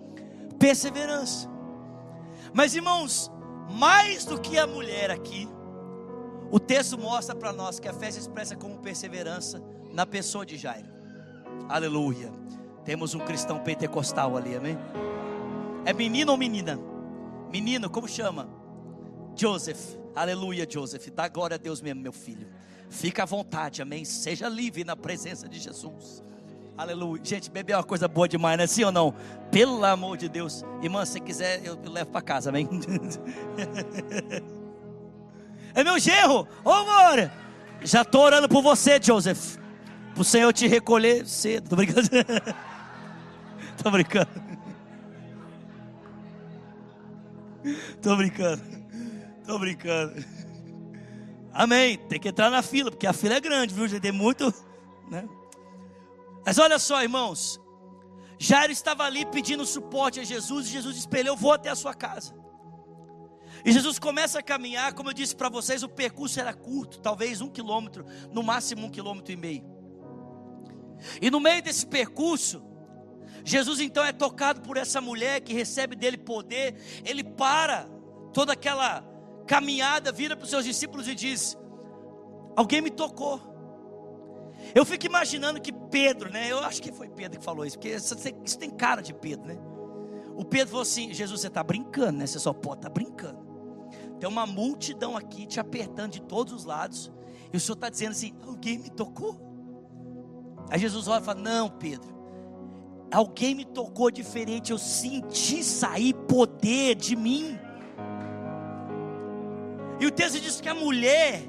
[0.58, 1.48] perseverança.
[2.52, 3.32] Mas irmãos,
[3.70, 5.48] mais do que a mulher aqui,
[6.50, 9.62] o texto mostra para nós que a fé se expressa como perseverança
[9.94, 10.88] na pessoa de Jairo.
[11.70, 12.34] Aleluia.
[12.84, 14.76] Temos um cristão pentecostal ali, amém?
[15.86, 16.80] É menino ou menina?
[17.52, 18.50] Menino, como chama?
[19.36, 20.00] Joseph.
[20.16, 21.10] Aleluia, Joseph.
[21.10, 22.48] Dá glória a Deus mesmo, meu filho.
[22.90, 24.06] Fica à vontade, amém?
[24.06, 26.24] Seja livre na presença de Jesus.
[26.78, 27.22] Aleluia.
[27.24, 28.68] Gente, beber é uma coisa boa demais, né?
[28.68, 29.14] Sim ou não?
[29.52, 30.64] Pelo amor de Deus.
[30.82, 32.70] Irmã, se quiser, eu, levo para casa, amém?
[35.74, 36.48] é meu gerro.
[36.64, 37.32] Ô, amor.
[37.82, 39.58] Já estou orando por você, Joseph.
[40.14, 41.70] Para o Senhor te recolher cedo.
[41.70, 42.10] Tô brincando.
[43.82, 44.48] Tô brincando.
[48.02, 48.64] Tô brincando.
[49.46, 50.26] Tô brincando.
[51.58, 51.98] Amém.
[51.98, 54.00] Tem que entrar na fila, porque a fila é grande, viu?
[54.00, 54.54] Tem muito,
[55.10, 55.28] né?
[56.46, 57.60] Mas olha só, irmãos.
[58.38, 62.36] Jairo estava ali pedindo suporte a Jesus e Jesus Eu vou até a sua casa.
[63.66, 67.42] E Jesus começa a caminhar, como eu disse para vocês, o percurso era curto, talvez
[67.42, 69.66] um quilômetro, no máximo um quilômetro e meio.
[71.20, 72.64] E no meio desse percurso,
[73.44, 77.90] Jesus então é tocado por essa mulher que recebe dele poder, ele para
[78.32, 79.02] toda aquela
[79.48, 81.58] caminhada, vira para os seus discípulos e diz:
[82.56, 83.42] Alguém me tocou.
[84.76, 86.52] Eu fico imaginando que Pedro, né?
[86.52, 89.58] Eu acho que foi Pedro que falou isso, porque isso tem cara de Pedro, né?
[90.36, 92.28] O Pedro falou assim: Jesus, você está brincando, né?
[92.28, 93.48] Você só pode estar tá brincando.
[94.20, 97.12] Tem uma multidão aqui te apertando de todos os lados,
[97.52, 99.40] e o Senhor está dizendo assim: Alguém me tocou.
[100.70, 102.18] Aí Jesus olha e fala: Não, Pedro,
[103.12, 107.58] Alguém me tocou diferente, eu senti sair poder de mim.
[110.00, 111.44] E o texto diz que a mulher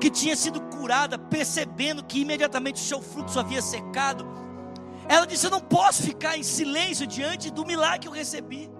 [0.00, 4.26] que tinha sido curada, percebendo que imediatamente o seu fluxo havia secado,
[5.08, 8.70] ela disse: Eu não posso ficar em silêncio diante do milagre que eu recebi.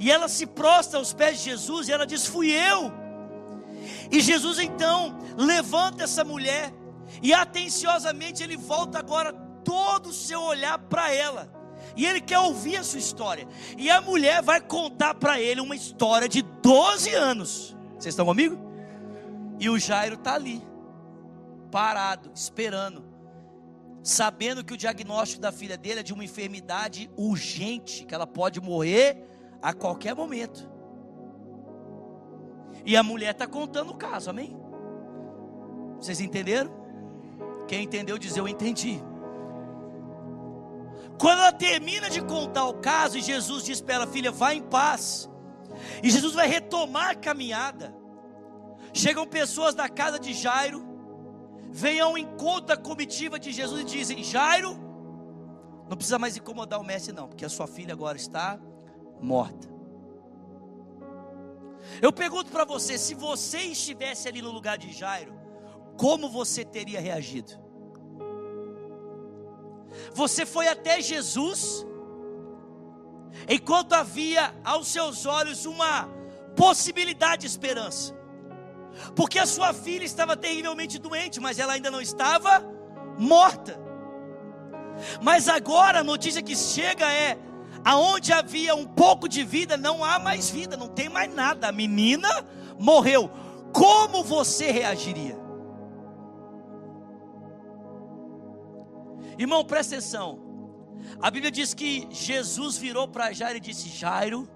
[0.00, 2.92] E ela se prostra aos pés de Jesus e ela diz: Fui eu.
[4.10, 6.72] E Jesus então levanta essa mulher
[7.22, 9.32] e atenciosamente ele volta agora
[9.64, 11.52] todo o seu olhar para ela.
[11.96, 13.46] E ele quer ouvir a sua história.
[13.76, 17.75] E a mulher vai contar para ele uma história de 12 anos.
[17.98, 18.56] Vocês estão comigo?
[19.58, 20.62] E o Jairo está ali,
[21.70, 23.04] parado, esperando,
[24.02, 28.60] sabendo que o diagnóstico da filha dele é de uma enfermidade urgente, que ela pode
[28.60, 29.24] morrer
[29.62, 30.70] a qualquer momento.
[32.84, 34.56] E a mulher está contando o caso, amém?
[35.98, 36.70] Vocês entenderam?
[37.66, 39.02] Quem entendeu, diz eu entendi.
[41.18, 44.62] Quando ela termina de contar o caso, e Jesus diz para ela, filha, vá em
[44.62, 45.28] paz.
[46.02, 47.94] E Jesus vai retomar a caminhada.
[48.92, 50.84] Chegam pessoas da casa de Jairo,
[51.70, 54.78] vêm ao encontro da comitiva de Jesus e dizem: Jairo,
[55.88, 58.58] não precisa mais incomodar o mestre, não, porque a sua filha agora está
[59.20, 59.68] morta.
[62.00, 65.34] Eu pergunto para você: se você estivesse ali no lugar de Jairo,
[65.96, 67.52] como você teria reagido?
[70.12, 71.86] Você foi até Jesus,
[73.48, 76.08] enquanto havia aos seus olhos uma
[76.54, 78.14] possibilidade de esperança,
[79.14, 82.64] porque a sua filha estava terrivelmente doente, mas ela ainda não estava
[83.18, 83.78] morta.
[85.22, 87.38] Mas agora a notícia que chega é:
[87.84, 91.68] aonde havia um pouco de vida, não há mais vida, não tem mais nada.
[91.68, 92.28] A menina
[92.78, 93.30] morreu.
[93.72, 95.38] Como você reagiria?
[99.38, 100.45] Irmão, presta atenção.
[101.20, 104.48] A Bíblia diz que Jesus virou para Jairo e disse: Jairo,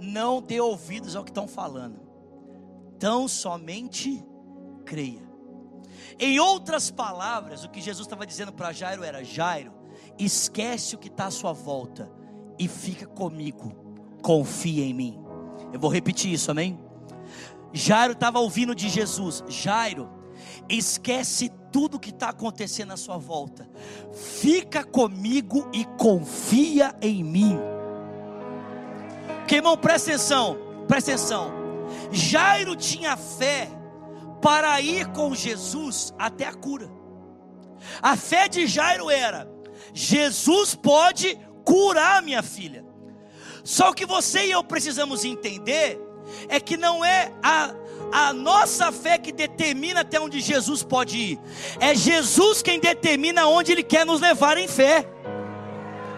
[0.00, 2.00] não dê ouvidos ao que estão falando,
[2.98, 4.24] tão somente
[4.84, 5.28] creia.
[6.18, 9.72] Em outras palavras, o que Jesus estava dizendo para Jairo era: Jairo,
[10.18, 12.10] esquece o que está à sua volta
[12.58, 13.72] e fica comigo,
[14.22, 15.18] confia em mim.
[15.72, 16.78] Eu vou repetir isso, amém?
[17.72, 20.10] Jairo estava ouvindo de Jesus: Jairo,
[20.68, 23.68] esquece tudo que está acontecendo à sua volta,
[24.12, 27.58] fica comigo e confia em mim.
[29.38, 31.52] Porque, irmão, presta atenção, presta atenção.
[32.10, 33.68] Jairo tinha fé
[34.40, 36.90] para ir com Jesus até a cura.
[38.02, 39.50] A fé de Jairo era:
[39.92, 42.84] Jesus pode curar minha filha.
[43.64, 46.00] Só que você e eu precisamos entender
[46.48, 47.74] é que não é a
[48.12, 51.40] a nossa fé que determina até onde Jesus pode ir.
[51.80, 55.06] É Jesus quem determina onde Ele quer nos levar em fé.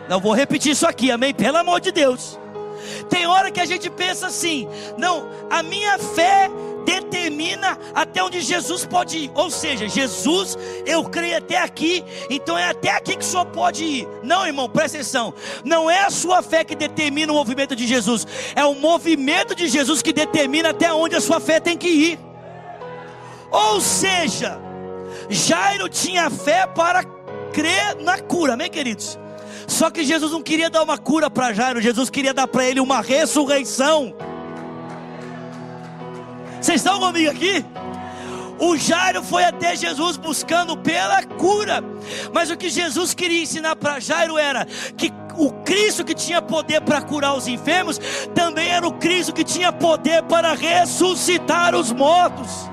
[0.08, 1.32] Não vou repetir isso aqui, amém?
[1.32, 2.38] Pelo amor de Deus.
[3.08, 6.50] Tem hora que a gente pensa assim: não, a minha fé
[6.84, 9.30] determina até onde Jesus pode ir.
[9.34, 14.08] Ou seja, Jesus, eu creio até aqui, então é até aqui que Senhor pode ir.
[14.22, 15.34] Não, irmão, presta atenção.
[15.64, 19.68] Não é a sua fé que determina o movimento de Jesus, é o movimento de
[19.68, 22.18] Jesus que determina até onde a sua fé tem que ir.
[23.50, 24.60] Ou seja,
[25.28, 27.04] Jairo tinha fé para
[27.52, 29.18] crer na cura, amém, queridos?
[29.66, 32.80] Só que Jesus não queria dar uma cura para Jairo, Jesus queria dar para ele
[32.80, 34.14] uma ressurreição.
[36.60, 37.64] Vocês estão comigo aqui?
[38.58, 41.82] O Jairo foi até Jesus buscando pela cura,
[42.34, 44.66] mas o que Jesus queria ensinar para Jairo era
[44.98, 47.98] que o Cristo que tinha poder para curar os enfermos
[48.34, 52.68] também era o Cristo que tinha poder para ressuscitar os mortos.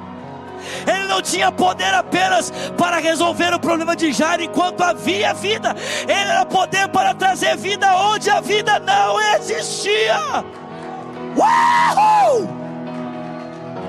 [0.86, 6.12] Ele não tinha poder apenas para resolver o problema de Jairo enquanto havia vida, ele
[6.12, 10.43] era poder para trazer vida onde a vida não existia.
[11.38, 12.07] Uau!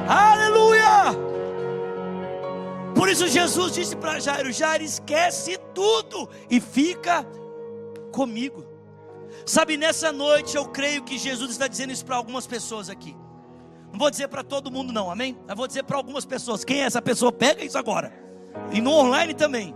[0.08, 1.14] Aleluia!
[2.94, 7.24] Por isso Jesus disse para Jairo: Jairo, esquece tudo e fica
[8.10, 8.64] comigo.
[9.44, 13.14] Sabe, nessa noite eu creio que Jesus está dizendo isso para algumas pessoas aqui.
[13.92, 15.38] Não vou dizer para todo mundo, não, amém?
[15.46, 16.64] Eu vou dizer para algumas pessoas.
[16.64, 17.30] Quem é essa pessoa?
[17.30, 18.12] Pega isso agora.
[18.72, 19.74] E no online também.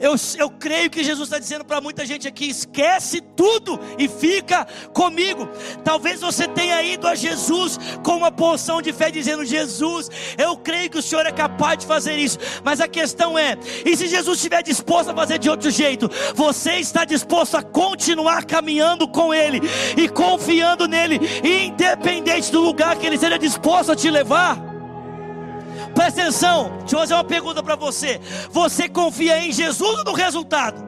[0.00, 4.66] Eu, eu creio que Jesus está dizendo para muita gente aqui: esquece tudo e fica
[4.92, 5.48] comigo.
[5.84, 10.90] Talvez você tenha ido a Jesus com uma porção de fé, dizendo: Jesus, eu creio
[10.90, 12.38] que o Senhor é capaz de fazer isso.
[12.64, 16.74] Mas a questão é: e se Jesus estiver disposto a fazer de outro jeito, você
[16.74, 19.60] está disposto a continuar caminhando com Ele
[19.96, 24.71] e confiando nele, independente do lugar que Ele seja disposto a te levar?
[25.94, 28.20] Presta atenção, deixa eu fazer uma pergunta para você.
[28.50, 30.82] Você confia em Jesus ou no resultado?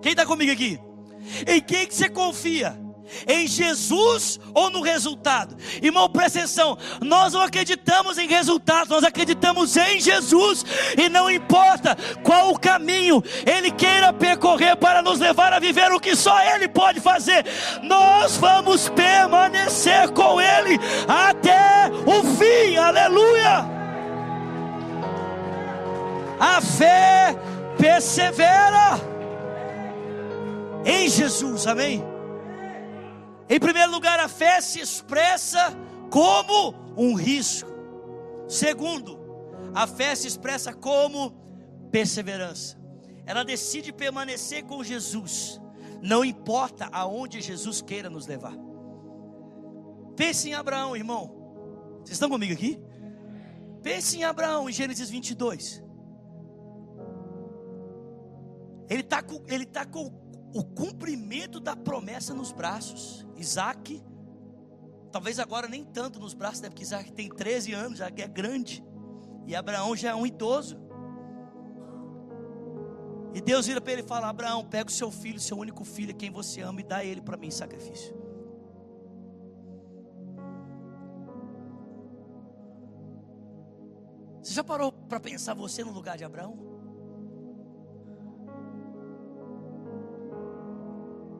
[0.00, 0.78] Quem está comigo aqui?
[1.46, 2.85] Em quem que você confia?
[3.26, 5.56] Em Jesus ou no resultado?
[5.82, 6.76] Irmão, presta atenção.
[7.02, 10.64] Nós não acreditamos em resultados, nós acreditamos em Jesus.
[10.96, 16.00] E não importa qual o caminho Ele queira percorrer para nos levar a viver o
[16.00, 17.44] que só Ele pode fazer,
[17.82, 22.76] nós vamos permanecer com Ele até o fim.
[22.76, 23.76] Aleluia!
[26.38, 27.34] A fé
[27.78, 29.00] persevera
[30.84, 32.15] em Jesus, amém?
[33.48, 35.72] Em primeiro lugar, a fé se expressa
[36.10, 37.70] como um risco.
[38.48, 39.18] Segundo,
[39.74, 41.30] a fé se expressa como
[41.90, 42.76] perseverança.
[43.24, 45.60] Ela decide permanecer com Jesus,
[46.00, 48.56] não importa aonde Jesus queira nos levar.
[50.16, 51.34] Pense em Abraão, irmão.
[51.98, 52.80] Vocês estão comigo aqui?
[53.82, 55.84] Pense em Abraão, em Gênesis 22.
[58.88, 60.10] Ele está com, ele tá com
[60.58, 63.26] o cumprimento da promessa nos braços.
[63.36, 64.02] Isaac
[65.16, 66.68] Talvez agora nem tanto nos braços, né?
[66.68, 68.84] porque Isaac tem 13 anos, já é grande.
[69.46, 70.76] E Abraão já é um idoso.
[73.32, 76.14] E Deus vira para ele e fala: Abraão, pega o seu filho, seu único filho,
[76.14, 78.14] quem você ama, e dá ele para mim em sacrifício.
[84.42, 86.75] Você já parou para pensar você no lugar de Abraão?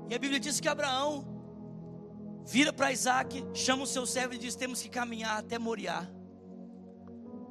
[0.09, 1.27] E a Bíblia diz que Abraão
[2.47, 6.09] vira para Isaac, chama o seu servo e diz: Temos que caminhar até Moriá,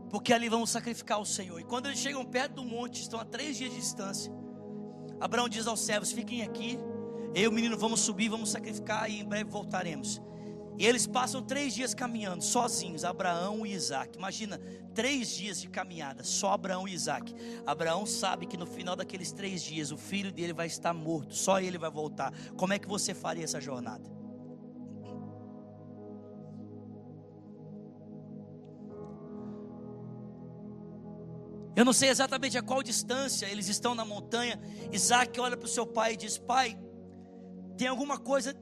[0.09, 1.59] porque ali vamos sacrificar o Senhor.
[1.59, 4.31] E quando eles chegam perto do monte, estão a três dias de distância.
[5.19, 6.79] Abraão diz aos servos: Fiquem aqui,
[7.33, 10.21] eu e o menino vamos subir, vamos sacrificar e em breve voltaremos.
[10.77, 14.17] E eles passam três dias caminhando, sozinhos, Abraão e Isaac.
[14.17, 14.59] Imagina,
[14.93, 17.33] três dias de caminhada, só Abraão e Isaac.
[17.65, 21.59] Abraão sabe que no final daqueles três dias, o filho dele vai estar morto, só
[21.59, 22.33] ele vai voltar.
[22.57, 24.15] Como é que você faria essa jornada?
[31.75, 34.59] Eu não sei exatamente a qual distância eles estão na montanha.
[34.93, 36.77] Isaac olha para o seu pai e diz: Pai,
[37.77, 38.55] tem alguma coisa,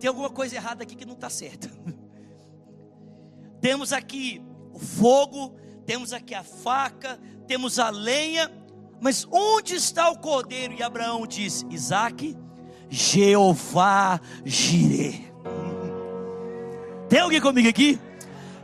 [0.00, 1.70] tem alguma coisa errada aqui que não está certa.
[3.60, 4.42] temos aqui
[4.72, 5.54] o fogo,
[5.86, 8.50] temos aqui a faca, temos a lenha,
[9.00, 10.74] mas onde está o cordeiro?
[10.74, 12.36] E Abraão diz: Isaac,
[12.88, 15.30] Jeová Jireh.
[17.08, 18.00] Tem alguém comigo aqui?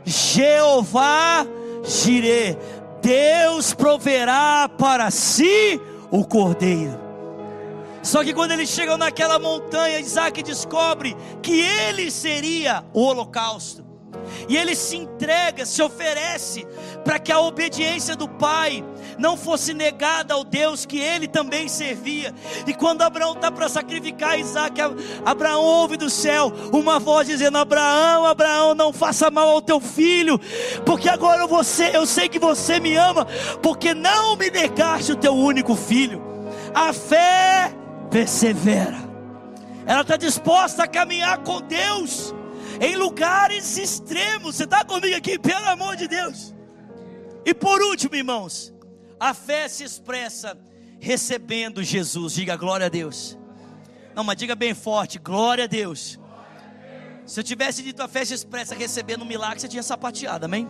[0.05, 1.45] Jeová
[1.83, 2.57] Jireh
[3.01, 5.79] Deus proverá para si
[6.11, 7.06] o cordeiro.
[8.07, 13.85] Só que quando eles chegam naquela montanha, Isaac descobre que ele seria o holocausto.
[14.47, 16.65] E ele se entrega, se oferece
[17.03, 18.81] para que a obediência do pai
[19.19, 22.33] não fosse negada ao Deus que ele também servia.
[22.65, 24.79] E quando Abraão está para sacrificar Isaac,
[25.25, 30.39] Abraão ouve do céu uma voz dizendo: Abraão, Abraão, não faça mal ao teu filho,
[30.85, 33.27] porque agora você, eu sei que você me ama,
[33.61, 36.23] porque não me negaste o teu único filho.
[36.73, 37.73] A fé
[38.17, 38.97] persevera,
[39.85, 42.33] ela está disposta a caminhar com Deus
[42.81, 44.55] em lugares extremos.
[44.55, 46.51] Você está comigo aqui, pelo amor de Deus.
[47.45, 48.73] E por último, irmãos,
[49.19, 50.57] a fé se expressa
[50.99, 52.33] recebendo Jesus.
[52.33, 53.37] Diga glória a Deus.
[54.15, 56.19] Não, mas diga bem forte: glória a Deus.
[57.23, 60.67] Se eu tivesse dito a fé se expressa recebendo um milagre, você tinha sapateado, amém?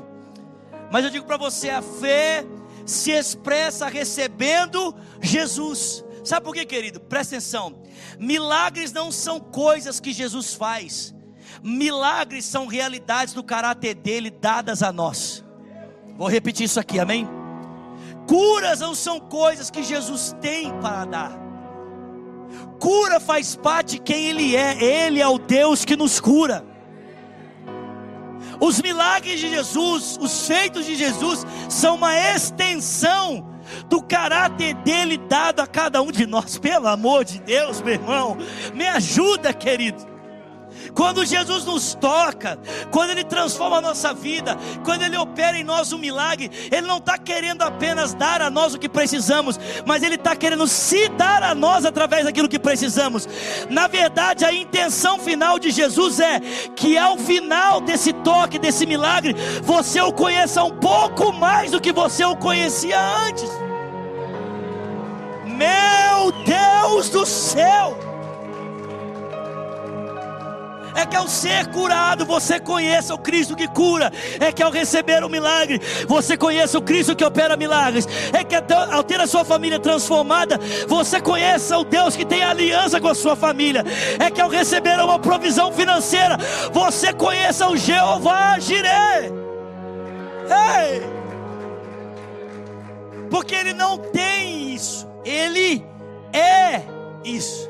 [0.92, 2.46] Mas eu digo para você: a fé
[2.86, 6.04] se expressa recebendo Jesus.
[6.28, 7.00] Sabe por quê, querido?
[7.00, 7.82] Presta atenção.
[8.20, 11.16] Milagres não são coisas que Jesus faz.
[11.64, 15.42] Milagres são realidades do caráter dele dadas a nós.
[16.18, 17.26] Vou repetir isso aqui, amém?
[18.28, 21.40] Curas não são coisas que Jesus tem para dar.
[22.78, 24.84] Cura faz parte de quem Ele é.
[24.84, 26.66] Ele é o Deus que nos cura.
[28.60, 33.57] Os milagres de Jesus, os feitos de Jesus, são uma extensão
[33.88, 36.58] do caráter dele dado a cada um de nós.
[36.58, 38.38] Pelo amor de Deus, meu irmão,
[38.74, 40.17] me ajuda, querido.
[40.94, 42.60] Quando Jesus nos toca,
[42.92, 46.98] quando Ele transforma a nossa vida, quando Ele opera em nós um milagre, Ele não
[46.98, 51.44] está querendo apenas dar a nós o que precisamos, mas Ele está querendo se dar
[51.44, 53.28] a nós através daquilo que precisamos.
[53.70, 56.40] Na verdade, a intenção final de Jesus é
[56.76, 61.92] que ao final desse toque, desse milagre, você o conheça um pouco mais do que
[61.92, 63.50] você o conhecia antes.
[65.46, 68.07] Meu Deus do céu!
[70.98, 75.24] É que ao ser curado você conheça o Cristo que cura, é que ao receber
[75.24, 79.46] o milagre você conheça o Cristo que opera milagres, é que ao ter a sua
[79.46, 83.86] família transformada você conheça o Deus que tem aliança com a sua família,
[84.18, 86.36] é que ao receber uma provisão financeira
[86.74, 89.32] você conheça o Jeová Jireh.
[90.50, 91.18] Ei!
[93.30, 95.86] Porque ele não tem isso, ele
[96.34, 96.82] é
[97.24, 97.68] isso.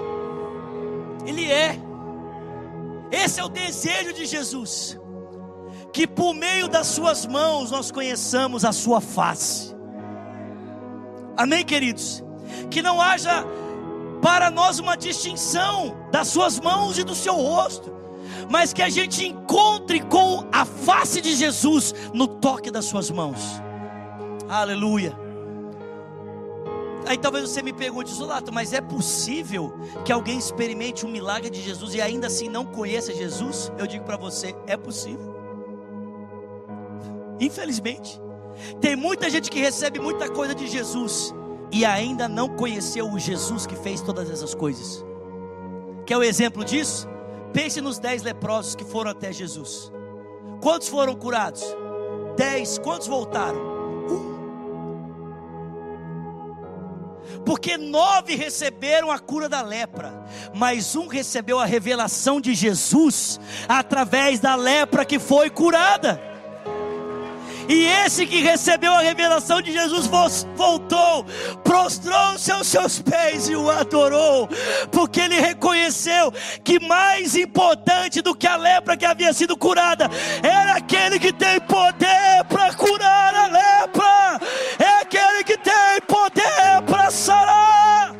[3.27, 4.97] Esse é o desejo de Jesus.
[5.91, 9.75] Que por meio das Suas mãos nós conheçamos a Sua face.
[11.35, 12.23] Amém, queridos?
[12.71, 13.43] Que não haja
[14.21, 17.93] para nós uma distinção das Suas mãos e do Seu rosto,
[18.49, 23.61] mas que a gente encontre com a face de Jesus no toque das Suas mãos.
[24.47, 25.26] Aleluia.
[27.07, 31.61] Aí talvez você me pergunte, Zulato, mas é possível que alguém experimente um milagre de
[31.61, 33.71] Jesus e ainda assim não conheça Jesus?
[33.77, 35.35] Eu digo para você, é possível.
[37.39, 38.19] Infelizmente,
[38.81, 41.33] tem muita gente que recebe muita coisa de Jesus
[41.71, 45.05] e ainda não conheceu o Jesus que fez todas essas coisas.
[46.05, 47.07] Quer o exemplo disso?
[47.53, 49.91] Pense nos dez leprosos que foram até Jesus.
[50.61, 51.63] Quantos foram curados?
[52.35, 52.77] Dez.
[52.77, 53.76] Quantos voltaram?
[57.47, 60.13] Porque nove receberam a cura da lepra,
[60.53, 63.39] mas um recebeu a revelação de Jesus
[63.69, 66.21] através da lepra que foi curada.
[67.69, 71.25] E esse que recebeu a revelação de Jesus voltou,
[71.63, 74.47] prostrou-se aos seus pés e o adorou,
[74.89, 76.33] porque ele reconheceu
[76.63, 80.09] que mais importante do que a lepra que havia sido curada
[80.41, 84.39] era aquele que tem poder para curar a lepra,
[84.79, 85.36] é aquele
[87.17, 88.15] sarar.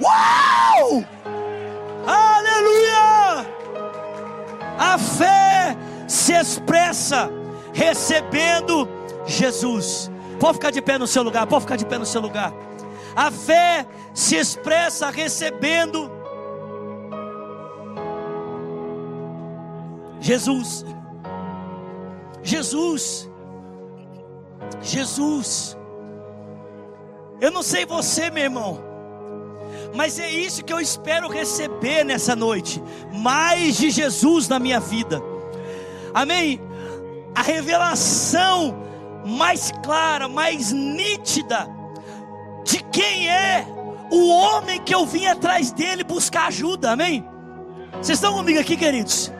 [0.00, 1.04] Uau!
[2.06, 3.46] Aleluia!
[4.78, 5.76] A fé
[6.06, 7.30] se expressa
[7.72, 8.88] recebendo
[9.26, 10.10] Jesus.
[10.38, 12.52] Pode ficar de pé no seu lugar, pode ficar de pé no seu lugar.
[13.14, 16.10] A fé se expressa recebendo
[20.20, 20.84] Jesus.
[22.42, 23.30] Jesus.
[24.82, 25.76] Jesus.
[27.40, 28.80] Eu não sei você, meu irmão,
[29.94, 32.82] mas é isso que eu espero receber nessa noite:
[33.12, 35.22] mais de Jesus na minha vida.
[36.14, 36.60] Amém?
[37.36, 38.74] a revelação
[39.26, 41.68] mais clara, mais nítida
[42.64, 43.66] de quem é
[44.10, 47.22] o homem que eu vim atrás dele buscar ajuda, amém?
[48.00, 49.30] Vocês estão comigo aqui, queridos?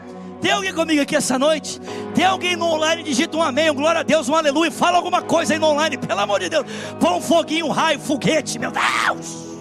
[0.40, 1.80] Tem alguém comigo aqui essa noite?
[2.14, 3.02] Tem alguém no online?
[3.02, 4.70] Digita um amém, um glória a Deus, um aleluia.
[4.70, 6.66] Fala alguma coisa aí no online, pelo amor de Deus.
[7.00, 9.55] Põe um foguinho, um raio, um foguete, meu Deus.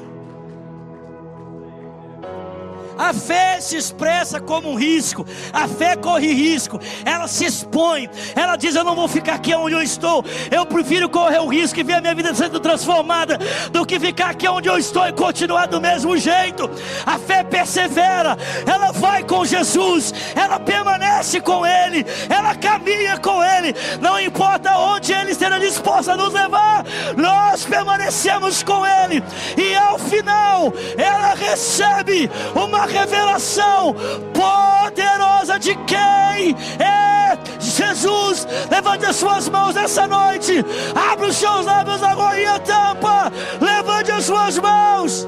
[2.97, 5.25] A fé se expressa como um risco.
[5.51, 6.79] A fé corre risco.
[7.03, 8.09] Ela se expõe.
[8.35, 10.23] Ela diz: Eu não vou ficar aqui onde eu estou.
[10.49, 13.37] Eu prefiro correr o risco e ver a minha vida sendo transformada
[13.71, 16.69] do que ficar aqui onde eu estou e continuar do mesmo jeito.
[17.05, 18.37] A fé persevera.
[18.65, 20.13] Ela vai com Jesus.
[20.35, 22.05] Ela permanece com Ele.
[22.29, 23.75] Ela caminha com Ele.
[24.01, 26.85] Não importa onde Ele esteja disposto a nos levar.
[27.17, 29.23] Nós permanecemos com Ele.
[29.57, 33.95] E ao final, ela recebe uma revelação
[34.33, 38.47] poderosa de quem é Jesus.
[38.69, 40.63] Levante as suas mãos nessa noite.
[40.95, 43.31] Abra os seus lábios agora e a tampa.
[43.61, 45.27] Levante as suas mãos.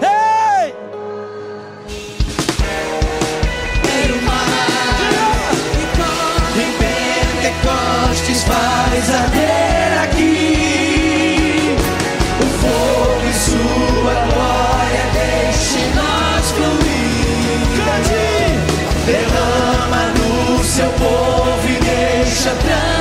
[0.00, 0.74] Ei!
[7.42, 9.51] Pentecostes faz arder aqui
[22.42, 22.91] deixa transbordar.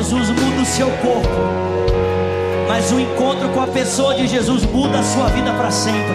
[0.00, 1.28] Jesus muda o seu corpo,
[2.66, 6.14] mas o encontro com a pessoa de Jesus muda a sua vida para sempre.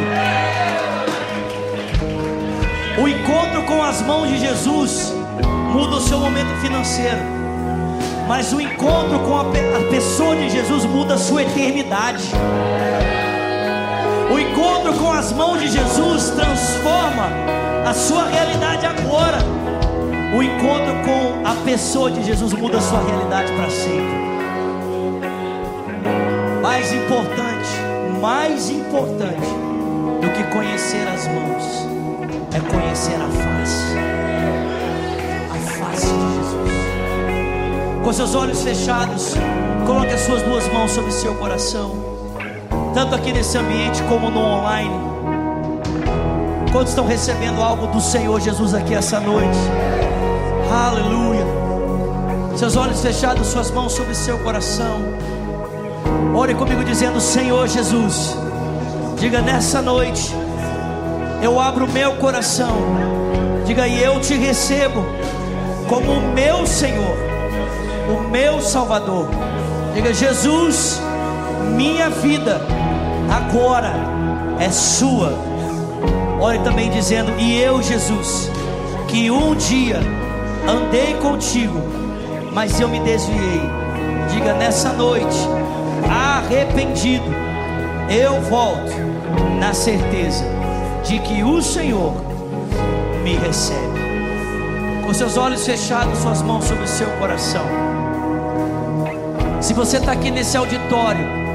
[2.99, 5.13] O encontro com as mãos de Jesus
[5.71, 7.19] muda o seu momento financeiro,
[8.27, 12.23] mas o encontro com a, a pessoa de Jesus muda a sua eternidade.
[14.33, 17.29] O encontro com as mãos de Jesus transforma
[17.87, 19.37] a sua realidade agora.
[20.35, 24.25] O encontro com a pessoa de Jesus muda a sua realidade para sempre.
[26.61, 27.69] Mais importante,
[28.21, 29.47] mais importante
[30.19, 31.87] do que conhecer as mãos
[32.53, 33.95] é conhecer a face.
[35.51, 38.03] A face de Jesus.
[38.03, 39.35] Com seus olhos fechados,
[39.87, 41.95] coloque as suas duas mãos sobre seu coração.
[42.93, 45.15] Tanto aqui nesse ambiente como no online.
[46.73, 50.04] Quantos estão recebendo algo do Senhor Jesus aqui essa noite?
[50.71, 51.45] Aleluia.
[52.57, 54.99] Seus olhos fechados, suas mãos sobre seu coração.
[56.35, 58.35] Ore comigo dizendo: Senhor Jesus,
[59.19, 60.31] Diga nessa noite,
[61.41, 62.75] eu abro meu coração.
[63.65, 65.05] Diga e eu te recebo
[65.87, 67.17] como o meu Senhor,
[68.09, 69.29] o meu Salvador.
[69.93, 71.01] Diga Jesus,
[71.75, 72.61] minha vida
[73.33, 73.93] agora
[74.59, 75.33] é sua.
[76.39, 78.51] Ore também dizendo: E eu, Jesus,
[79.07, 80.01] que um dia
[80.67, 81.79] andei contigo,
[82.53, 83.61] mas eu me desviei.
[84.31, 85.37] Diga nessa noite,
[86.09, 87.25] arrependido,
[88.09, 88.91] eu volto
[89.59, 90.43] na certeza
[91.03, 92.13] de que o Senhor
[93.23, 94.05] me recebe.
[95.05, 97.65] Com seus olhos fechados, suas mãos sobre o seu coração.
[99.61, 101.45] Se você está aqui nesse auditório,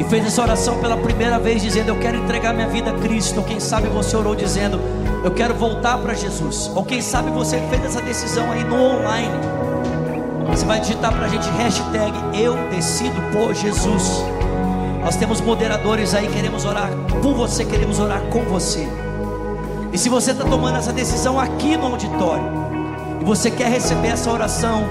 [0.00, 3.40] e fez essa oração pela primeira vez, dizendo: Eu quero entregar minha vida a Cristo.
[3.40, 4.80] Ou quem sabe você orou dizendo:
[5.22, 6.70] Eu quero voltar para Jesus.
[6.74, 9.34] Ou quem sabe você fez essa decisão aí no online.
[10.48, 14.24] Você vai digitar para a gente hashtag Eu decido por Jesus.
[15.02, 16.90] Nós temos moderadores aí, queremos orar
[17.22, 18.88] por você, queremos orar com você.
[19.92, 22.44] E se você está tomando essa decisão aqui no auditório,
[23.20, 24.84] e você quer receber essa oração,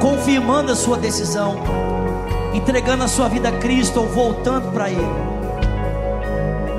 [0.00, 1.56] confirmando a sua decisão,
[2.52, 5.32] entregando a sua vida a Cristo ou voltando para Ele.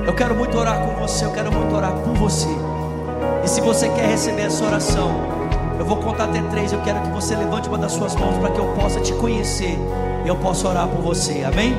[0.05, 2.72] Eu quero muito orar com você, eu quero muito orar por você.
[3.43, 5.11] E se você quer receber essa oração,
[5.77, 6.71] eu vou contar até três.
[6.71, 9.77] Eu quero que você levante uma das suas mãos para que eu possa te conhecer
[10.23, 11.43] e eu possa orar por você.
[11.43, 11.75] Amém?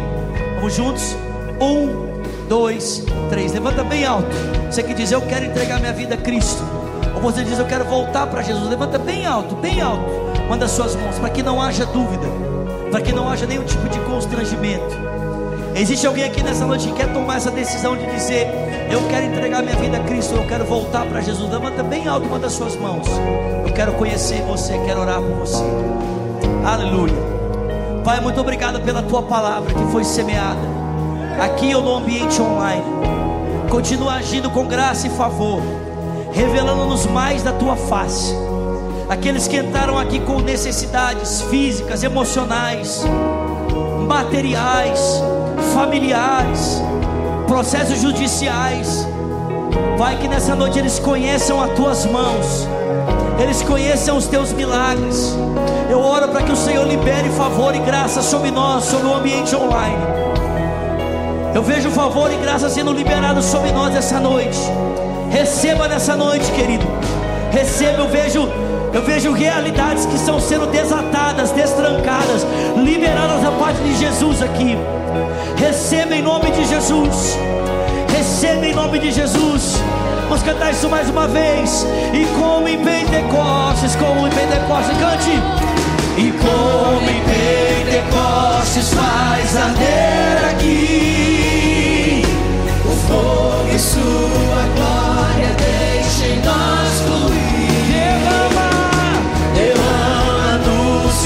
[0.56, 1.16] Vamos juntos?
[1.60, 3.52] Um, dois, três.
[3.52, 4.28] Levanta bem alto.
[4.70, 6.62] Você que diz, eu quero entregar minha vida a Cristo.
[7.14, 8.68] Ou você diz, eu quero voltar para Jesus.
[8.68, 10.04] Levanta bem alto, bem alto.
[10.48, 12.44] Manda suas mãos para que não haja dúvida
[12.94, 15.03] para que não haja nenhum tipo de constrangimento.
[15.74, 18.46] Existe alguém aqui nessa noite que quer tomar essa decisão de dizer:
[18.90, 21.50] Eu quero entregar minha vida a Cristo, eu quero voltar para Jesus.
[21.50, 23.06] Levanta bem alto uma das suas mãos.
[23.66, 25.64] Eu quero conhecer você, quero orar por você.
[26.64, 27.34] Aleluia.
[28.04, 30.60] Pai, muito obrigado pela tua palavra que foi semeada
[31.40, 32.84] aqui ou no ambiente online.
[33.68, 35.60] Continua agindo com graça e favor,
[36.32, 38.32] revelando-nos mais da tua face
[39.08, 43.04] aqueles que entraram aqui com necessidades físicas, emocionais,
[44.06, 45.22] materiais,
[45.74, 46.82] familiares,
[47.46, 49.06] processos judiciais.
[49.96, 52.68] Vai que nessa noite eles conheçam as tuas mãos,
[53.40, 55.36] eles conheçam os teus milagres.
[55.90, 59.54] Eu oro para que o Senhor libere favor e graça sobre nós, sobre o ambiente
[59.54, 60.02] online.
[61.54, 64.58] Eu vejo favor e graça sendo liberado sobre nós essa noite.
[65.30, 66.84] Receba nessa noite, querido.
[67.52, 68.48] Receba, eu vejo
[68.94, 72.46] eu vejo realidades que estão sendo desatadas, destrancadas,
[72.76, 74.78] liberadas da parte de Jesus aqui.
[75.56, 77.38] Receba em nome de Jesus.
[78.14, 79.82] Receba em nome de Jesus.
[80.28, 81.86] Vamos cantar isso mais uma vez.
[82.12, 85.42] E como em Pentecostes, como em Pentecostes, cante.
[86.16, 92.22] E como em Pentecostes faz arder aqui
[92.84, 97.54] o fogo e sua glória deixa em nós fluir.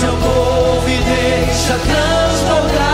[0.01, 2.88] seu povo e deixa transbordar.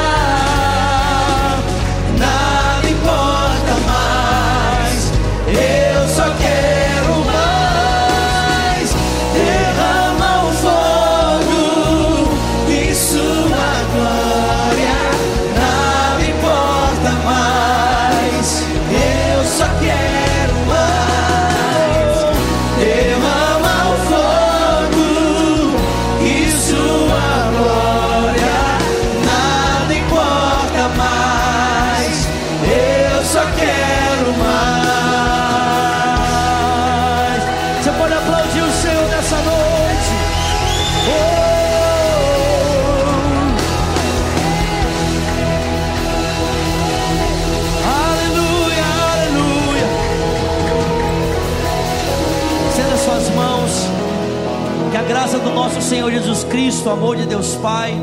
[55.84, 57.94] Senhor Jesus Cristo, o amor de Deus Pai,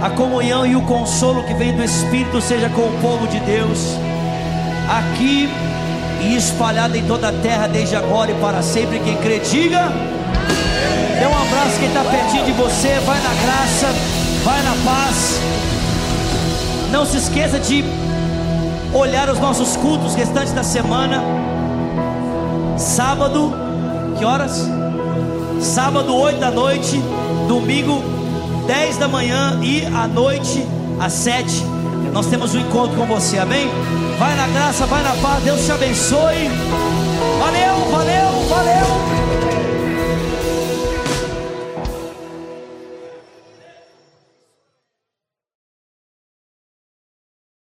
[0.00, 3.96] a comunhão e o consolo que vem do Espírito seja com o povo de Deus,
[4.88, 5.50] aqui
[6.22, 9.00] e espalhado em toda a terra, desde agora e para sempre.
[9.00, 9.88] Quem crê, diga.
[11.18, 13.00] Dê um abraço quem está pertinho de você.
[13.04, 13.88] Vai na graça,
[14.44, 15.40] vai na paz.
[16.92, 17.84] Não se esqueça de
[18.94, 21.24] olhar os nossos cultos restantes da semana.
[22.78, 23.52] Sábado,
[24.16, 24.79] que horas?
[25.60, 27.00] Sábado, 8 da noite.
[27.46, 28.02] Domingo,
[28.66, 29.58] 10 da manhã.
[29.62, 30.66] E à noite,
[30.98, 31.64] às 7.
[32.12, 33.68] Nós temos um encontro com você, amém?
[34.18, 35.42] Vai na graça, vai na paz.
[35.44, 36.48] Deus te abençoe.
[37.38, 39.19] Valeu, valeu, valeu.